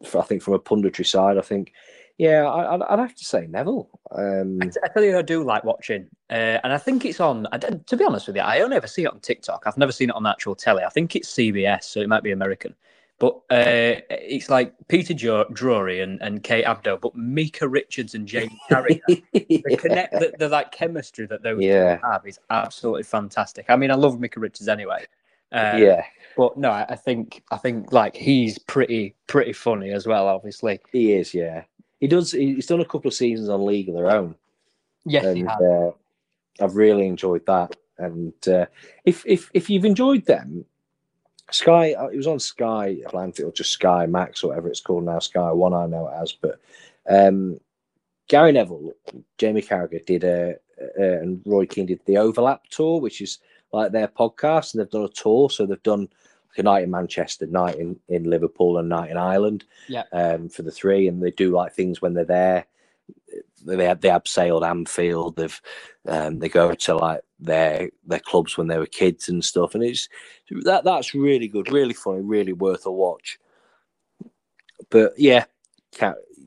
for, 0.07 0.23
I 0.23 0.25
think 0.25 0.43
from 0.43 0.55
a 0.55 0.59
punditry 0.59 1.07
side, 1.07 1.37
I 1.37 1.43
think 1.43 1.73
yeah, 2.19 2.47
I, 2.47 2.77
would 2.77 3.01
have 3.01 3.15
to 3.15 3.25
say 3.25 3.47
Neville. 3.47 3.89
Um, 4.11 4.59
I, 4.63 4.67
I 4.85 4.89
tell 4.89 5.03
you, 5.03 5.19
I 5.19 5.23
do 5.23 5.45
like 5.45 5.65
watching, 5.65 6.09
uh, 6.31 6.59
and 6.63 6.73
I 6.73 6.79
think 6.79 7.05
it's 7.05 7.21
on. 7.21 7.47
I, 7.53 7.59
to 7.59 7.97
be 7.97 8.05
honest 8.05 8.27
with 8.27 8.37
you, 8.37 8.43
I 8.43 8.61
only 8.61 8.77
ever 8.77 8.87
see 8.87 9.05
it 9.05 9.13
on 9.13 9.21
TikTok. 9.21 9.65
I've 9.67 9.79
never 9.79 9.93
seen 9.93 10.11
it 10.11 10.17
on 10.17 10.27
actual 10.27 10.55
telly. 10.55 10.85
I 10.85 10.91
think 10.91 11.17
it's 11.17 11.33
CBS, 11.33 11.85
so 11.85 12.01
it 12.01 12.09
might 12.09 12.23
be 12.23 12.33
American. 12.33 12.75
But 13.23 13.37
uh, 13.51 14.03
it's 14.11 14.51
like 14.51 14.75
Peter 14.89 15.15
Drury 15.15 16.01
and, 16.01 16.21
and 16.23 16.43
Kate 16.43 16.65
Abdo, 16.65 17.01
but 17.01 17.15
Micah 17.15 17.69
Richards 17.69 18.17
and 18.17 18.27
Jamie 18.27 18.59
Carragher. 18.69 19.01
yeah. 19.09 19.21
the 19.33 19.77
connect, 19.79 20.13
the, 20.15 20.33
the, 20.41 20.49
like 20.49 20.73
chemistry 20.73 21.27
that 21.27 21.41
those 21.41 21.63
yeah. 21.63 21.99
have 22.03 22.27
is 22.27 22.41
absolutely 22.51 23.05
fantastic. 23.05 23.67
I 23.69 23.77
mean, 23.77 23.93
I 23.93 23.95
love 23.95 24.19
Micah 24.19 24.41
Richards 24.41 24.67
anyway. 24.67 25.07
Uh, 25.53 25.77
yeah, 25.77 26.05
but 26.37 26.57
no, 26.57 26.71
I 26.73 26.97
think 26.97 27.45
I 27.51 27.59
think 27.59 27.93
like 27.93 28.17
he's 28.17 28.59
pretty 28.59 29.15
pretty 29.27 29.53
funny 29.53 29.91
as 29.91 30.07
well. 30.07 30.27
Obviously, 30.27 30.81
he 30.91 31.13
is. 31.13 31.35
Yeah, 31.35 31.63
he 32.03 32.09
does. 32.09 32.33
He's 32.33 32.67
done 32.67 32.81
a 32.81 32.85
couple 32.85 33.07
of 33.07 33.15
seasons 33.15 33.49
on 33.49 33.65
League 33.65 33.89
of 33.89 33.95
Their 33.95 34.11
Own. 34.11 34.35
Yes, 35.05 35.25
and, 35.25 35.49
uh, 35.49 35.93
I've 36.61 36.75
really 36.75 37.07
enjoyed 37.07 37.47
that. 37.47 37.77
And 37.97 38.35
uh, 38.49 38.67
if 39.05 39.23
if 39.25 39.49
if 39.55 39.71
you've 39.71 39.85
enjoyed 39.85 40.27
them, 40.27 40.65
Sky, 41.53 41.93
uh, 41.93 42.09
it 42.09 42.17
was 42.17 42.27
on 42.27 42.41
Sky 42.41 42.97
Atlantic 43.07 43.47
or 43.47 43.53
just 43.53 43.71
Sky 43.71 44.07
Max 44.07 44.43
or 44.43 44.49
whatever 44.49 44.69
it's 44.69 44.81
called 44.81 45.05
now. 45.05 45.21
Sky 45.21 45.53
One, 45.53 45.73
I 45.73 45.87
know 45.87 46.09
it 46.09 46.21
as. 46.21 46.33
But 46.33 46.61
um, 47.09 47.61
Gary 48.27 48.51
Neville, 48.51 48.95
Jamie 49.39 49.63
Carragher 49.63 50.05
did 50.05 50.25
a, 50.25 50.57
uh, 50.99 51.03
and 51.03 51.41
Roy 51.47 51.67
Keane 51.67 51.87
did 51.87 52.01
the 52.05 52.19
Overlap 52.19 52.67
tour, 52.67 53.01
which 53.01 53.21
is 53.21 53.39
like 53.73 53.93
their 53.93 54.09
podcast, 54.09 54.75
and 54.75 54.81
they've 54.81 54.91
done 54.91 55.05
a 55.05 55.09
tour. 55.09 55.51
So 55.51 55.67
they've 55.67 55.81
done 55.85 56.09
a 56.57 56.63
night 56.63 56.85
in 56.85 56.91
Manchester, 56.91 57.47
night 57.47 57.77
in, 57.77 57.99
in 58.09 58.25
Liverpool, 58.25 58.79
and 58.79 58.89
night 58.89 59.11
in 59.11 59.17
Ireland. 59.17 59.65
Yeah. 59.89 60.05
Um, 60.13 60.49
for 60.49 60.63
the 60.63 60.71
three, 60.71 61.09
and 61.09 61.23
they 61.23 61.31
do 61.31 61.51
like 61.51 61.73
things 61.73 62.03
when 62.03 62.15
they're 62.15 62.25
there. 62.25 62.67
They 63.65 63.87
have 63.87 64.01
they 64.01 64.09
abseiled 64.09 64.69
Anfield. 64.69 65.37
They've 65.37 65.61
um, 66.07 66.39
they 66.41 66.49
go 66.49 66.75
to 66.75 66.97
like 66.97 67.21
their 67.39 67.91
their 68.05 68.21
clubs 68.21 68.57
when 68.59 68.67
they 68.67 68.79
were 68.79 68.87
kids 68.87 69.29
and 69.29 69.45
stuff, 69.45 69.75
and 69.75 69.85
it's 69.85 70.09
that 70.65 70.85
that's 70.85 71.15
really 71.15 71.49
good, 71.49 71.71
really 71.71 71.95
funny, 71.95 72.21
really 72.21 72.53
worth 72.53 72.87
a 72.87 72.93
watch. 72.93 73.39
But 74.91 75.13
yeah, 75.17 75.45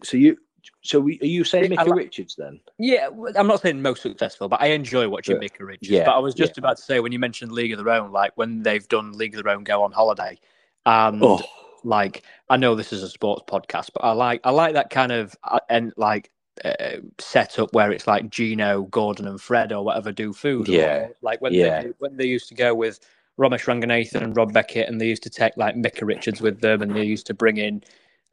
so 0.04 0.18
you 0.18 0.38
so 0.86 1.00
we, 1.00 1.20
are 1.22 1.26
you 1.26 1.44
saying 1.44 1.72
Micah 1.72 1.90
like, 1.90 1.98
Richards 1.98 2.36
then? 2.36 2.60
Yeah, 2.78 3.10
I'm 3.36 3.48
not 3.48 3.62
saying 3.62 3.82
most 3.82 4.04
successful, 4.04 4.48
but 4.48 4.62
I 4.62 4.68
enjoy 4.68 5.10
watching 5.10 5.40
Micah 5.40 5.66
Richards. 5.66 5.90
Yeah, 5.90 6.06
but 6.06 6.16
I 6.16 6.20
was 6.20 6.36
just 6.36 6.56
yeah. 6.56 6.62
about 6.62 6.78
to 6.78 6.84
say 6.84 7.00
when 7.00 7.12
you 7.12 7.20
mentioned 7.20 7.52
League 7.52 7.74
of 7.74 7.84
Their 7.84 7.94
Own, 7.94 8.12
like 8.12 8.34
when 8.36 8.62
they've 8.62 8.88
done 8.88 9.14
League 9.14 9.36
of 9.36 9.44
Their 9.44 9.54
Own 9.54 9.64
go 9.64 9.82
on 9.82 9.92
holiday, 9.92 10.38
and 10.86 11.24
oh. 11.24 11.42
like 11.84 12.24
I 12.50 12.58
know 12.58 12.76
this 12.76 12.94
is 12.94 13.02
a 13.02 13.10
sports 13.10 13.44
podcast, 13.48 13.90
but 13.94 14.04
I 14.04 14.12
like 14.12 14.42
I 14.44 14.52
like 14.52 14.74
that 14.76 14.92
kind 14.92 15.12
of 15.12 15.36
uh, 15.44 15.60
and 15.70 15.92
like 15.98 16.30
uh, 16.64 16.98
setup 17.18 17.74
where 17.74 17.92
it's 17.92 18.06
like 18.06 18.30
Gino, 18.30 18.84
Gordon, 18.84 19.28
and 19.28 19.42
Fred 19.42 19.72
or 19.72 19.84
whatever 19.84 20.12
do 20.12 20.34
food. 20.34 20.68
Yeah, 20.68 21.08
like 21.22 21.42
when 21.42 21.54
yeah. 21.54 21.82
they 21.82 21.90
when 21.98 22.16
they 22.16 22.28
used 22.28 22.48
to 22.50 22.56
go 22.56 22.76
with 22.76 23.00
Romesh 23.40 23.66
Ranganathan 23.66 24.22
and 24.22 24.38
Rob 24.38 24.54
Beckett, 24.54 24.88
and 24.88 25.02
they 25.02 25.08
used 25.08 25.24
to 25.24 25.32
take 25.32 25.58
like 25.58 25.76
Micah 25.76 26.06
Richards 26.06 26.42
with 26.42 26.62
them, 26.62 26.84
and 26.84 26.96
they 26.96 27.04
used 27.04 27.26
to 27.26 27.34
bring 27.34 27.58
in 27.58 27.84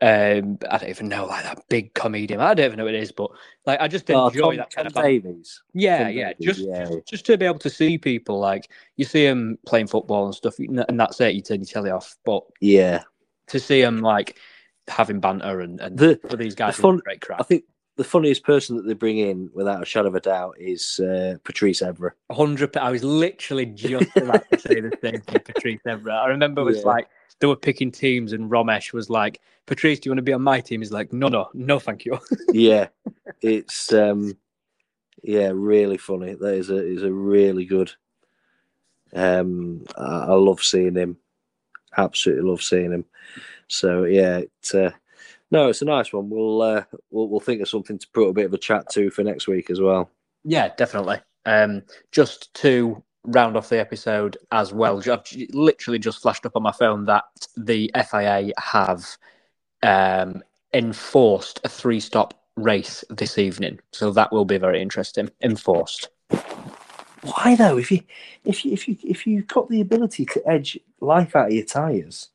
um, 0.03 0.59
I 0.69 0.79
don't 0.79 0.91
even 0.91 1.09
know 1.09 1.27
like 1.27 1.45
that 1.45 1.63
big 1.69 1.95
comedian. 1.95 2.41
I 2.41 2.55
don't 2.55 2.67
even 2.67 2.79
know 2.79 2.87
what 2.87 2.95
it 2.95 3.03
is, 3.03 3.13
but 3.13 3.31
like 3.67 3.81
I 3.81 3.87
just 3.87 4.11
oh, 4.11 4.27
enjoy 4.27 4.41
Tom, 4.41 4.57
that 4.57 4.75
kind 4.75 4.93
Tom 4.93 5.01
of 5.01 5.07
Davies. 5.07 5.63
Yeah, 5.75 6.05
Tom 6.05 6.13
yeah. 6.13 6.33
Davies, 6.33 6.45
just 6.45 6.61
yeah. 6.69 6.91
just 7.07 7.25
to 7.27 7.39
be 7.39 7.47
able 7.47 7.61
to 7.61 7.71
see 7.71 7.99
people 7.99 8.41
like 8.41 8.69
you 8.97 9.05
see 9.05 9.25
them 9.25 9.59
playing 9.65 9.87
football 9.87 10.27
and 10.27 10.35
stuff, 10.35 10.59
and 10.59 10.99
that's 10.99 11.21
it. 11.21 11.37
You 11.37 11.41
turn 11.41 11.61
your 11.61 11.67
telly 11.67 11.91
off. 11.91 12.17
But 12.25 12.43
yeah, 12.61 13.05
to 13.47 13.61
see 13.61 13.81
them 13.81 14.01
like 14.01 14.41
having 14.89 15.21
banter 15.21 15.61
and, 15.61 15.81
and 15.81 15.97
the, 15.97 16.19
for 16.29 16.37
these 16.37 16.57
guys, 16.57 16.75
the 16.75 16.83
fun, 16.83 17.01
great 17.05 17.21
crap. 17.21 17.41
I 17.41 17.45
think 17.45 17.63
the 17.97 18.05
funniest 18.05 18.43
person 18.43 18.77
that 18.77 18.87
they 18.87 18.95
bring 18.95 19.19
in, 19.19 19.51
without 19.53 19.83
a 19.83 19.87
shadow 19.87 20.09
of 20.09 20.15
a 20.15 20.21
doubt, 20.21 20.57
is 20.59 21.01
uh, 21.01 21.37
Patrice 21.45 21.83
Evra. 21.83 22.13
Hundred. 22.31 22.77
I 22.77 22.91
was 22.91 23.05
literally 23.05 23.67
just 23.67 24.11
about 24.17 24.49
to 24.51 24.59
say 24.59 24.81
the 24.81 24.97
same 25.03 25.21
thing, 25.21 25.41
Patrice 25.41 25.81
Evra. 25.87 26.13
I 26.13 26.29
remember 26.29 26.63
it 26.63 26.67
was 26.67 26.79
yeah. 26.79 26.87
like 26.87 27.09
they 27.41 27.47
were 27.47 27.57
picking 27.57 27.91
teams, 27.91 28.33
and 28.33 28.51
Romesh 28.51 28.93
was 28.93 29.11
like, 29.11 29.41
"Patrice, 29.67 30.01
do 30.01 30.09
you 30.09 30.13
want 30.13 30.19
to 30.19 30.23
be 30.23 30.33
on 30.33 30.43
my 30.43 30.61
team?" 30.61 30.81
He's 30.81 30.93
like, 30.93 31.13
"No, 31.13 31.29
no, 31.29 31.51
no, 31.55 31.79
thank 31.79 32.05
you." 32.05 32.19
yeah, 32.49 32.89
it's 33.43 33.93
um, 33.93 34.37
yeah, 35.23 35.51
really 35.53 35.99
funny. 35.99 36.35
That 36.35 36.55
is 36.55 36.71
a 36.71 36.77
is 36.77 37.03
a 37.03 37.13
really 37.13 37.67
good. 37.67 37.93
Um, 39.15 39.85
I, 39.99 40.25
I 40.29 40.35
love 40.35 40.63
seeing 40.63 40.95
him. 40.95 41.19
Absolutely 41.97 42.49
love 42.49 42.63
seeing 42.63 42.93
him. 42.93 43.05
So 43.69 44.05
yeah, 44.05 44.39
it, 44.39 44.75
uh, 44.75 44.91
no, 45.53 45.69
it's 45.69 45.83
a 45.83 45.85
nice 45.85 46.13
one. 46.13 46.31
We'll, 46.31 46.63
uh, 46.63 46.85
we'll 47.11 47.29
we'll 47.29 47.41
think 47.41 47.61
of 47.61 47.69
something 47.69 47.99
to 47.99 48.09
put 48.09 48.29
a 48.29 48.33
bit 48.33 48.47
of 48.47 48.55
a 48.55 48.59
chat 48.59 48.89
to 48.93 49.11
for 49.11 49.23
next 49.23 49.47
week 49.47 49.71
as 49.71 49.81
well. 49.81 50.11
Yeah, 50.45 50.71
definitely. 50.77 51.21
Um, 51.45 51.83
just 52.11 52.53
to 52.55 53.03
round 53.25 53.57
off 53.57 53.69
the 53.69 53.79
episode 53.79 54.39
as 54.51 54.73
well. 54.73 54.99
I've 54.99 55.23
literally 55.51 55.99
just 55.99 56.23
flashed 56.23 56.47
up 56.47 56.57
on 56.57 56.63
my 56.63 56.73
phone 56.73 57.05
that 57.05 57.25
the 57.57 57.91
FIA 57.95 58.51
have 58.59 59.07
um, 59.83 60.43
enforced 60.73 61.61
a 61.65 61.69
three 61.69 62.01
stop 62.01 62.35
race 62.57 63.05
this 63.11 63.37
evening. 63.39 63.79
So 63.93 64.11
that 64.13 64.33
will 64.33 64.47
be 64.47 64.57
very 64.57 64.81
interesting. 64.81 65.31
Enforced. 65.43 66.09
Why 67.23 67.55
though? 67.57 67.77
If 67.77 67.93
you 67.93 68.01
if 68.45 68.65
you 68.65 68.73
if 68.73 68.89
you 68.89 68.97
if 69.05 69.27
you've 69.27 69.47
got 69.47 69.69
the 69.69 69.83
ability 69.83 70.25
to 70.27 70.49
edge 70.49 70.79
life 71.01 71.37
out 71.37 71.49
of 71.49 71.53
your 71.53 71.65
tires. 71.65 72.31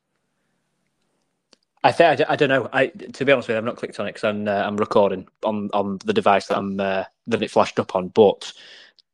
I 1.84 1.92
think 1.92 2.20
I, 2.20 2.32
I, 2.32 2.36
don't 2.36 2.48
know. 2.48 2.68
I 2.72 2.88
to 2.88 3.24
be 3.24 3.32
honest 3.32 3.48
with 3.48 3.54
you, 3.54 3.58
I've 3.58 3.64
not 3.64 3.76
clicked 3.76 4.00
on 4.00 4.06
it 4.06 4.10
because 4.10 4.24
I'm 4.24 4.48
uh, 4.48 4.62
I'm 4.62 4.76
recording 4.76 5.28
on 5.44 5.70
on 5.72 5.98
the 6.04 6.12
device 6.12 6.46
that 6.46 6.58
I'm 6.58 6.80
uh, 6.80 7.04
that 7.28 7.42
it 7.42 7.50
flashed 7.50 7.78
up 7.78 7.94
on. 7.94 8.08
But 8.08 8.52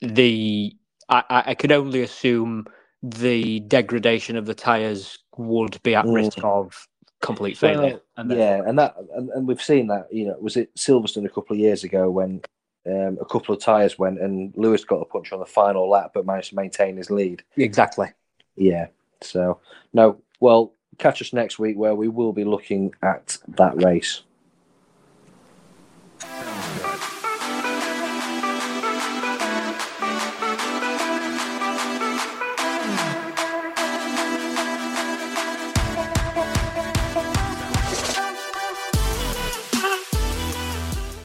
the 0.01 0.75
I, 1.09 1.25
I 1.47 1.55
could 1.55 1.73
only 1.73 2.03
assume 2.03 2.67
the 3.03 3.61
degradation 3.61 4.37
of 4.37 4.47
the 4.47 4.55
tires 4.55 5.19
would 5.37 5.83
be 5.83 5.95
at 5.95 6.07
mm. 6.07 6.15
risk 6.15 6.39
of 6.43 6.89
complete 7.21 7.59
failure. 7.59 8.01
And 8.17 8.31
yeah, 8.31 8.63
and 8.67 8.79
that 8.79 8.97
and, 9.15 9.29
and, 9.31 9.47
we've 9.47 9.63
seen 9.63 9.89
that. 9.89 10.09
You 10.11 10.29
know, 10.29 10.37
was 10.41 10.57
it 10.57 10.75
Silverstone 10.75 11.27
a 11.27 11.31
couple 11.31 11.55
of 11.55 11.61
years 11.61 11.85
ago 11.85 12.11
when 12.11 12.41
um, 12.87 13.19
a 13.21 13.25
couple 13.25 13.55
of 13.55 13.61
tires 13.61 13.99
went 13.99 14.21
and 14.21 14.55
Lewis 14.57 14.85
got 14.85 15.01
a 15.01 15.05
punch 15.05 15.33
on 15.33 15.41
the 15.41 15.47
final 15.47 15.89
lap, 15.89 16.13
but 16.15 16.27
managed 16.27 16.51
to 16.51 16.57
maintain 16.57 16.97
his 16.97 17.11
lead. 17.11 17.43
Exactly. 17.57 18.09
Yeah. 18.57 18.89
So 19.21 19.61
no, 19.93 20.19
well, 20.41 20.73
catch 20.99 21.21
us 21.21 21.33
next 21.33 21.59
week 21.59 21.77
where 21.77 21.95
we 21.95 22.09
will 22.09 22.33
be 22.33 22.45
looking 22.45 22.95
at 23.03 23.39
that 23.49 23.83
race. 23.83 24.23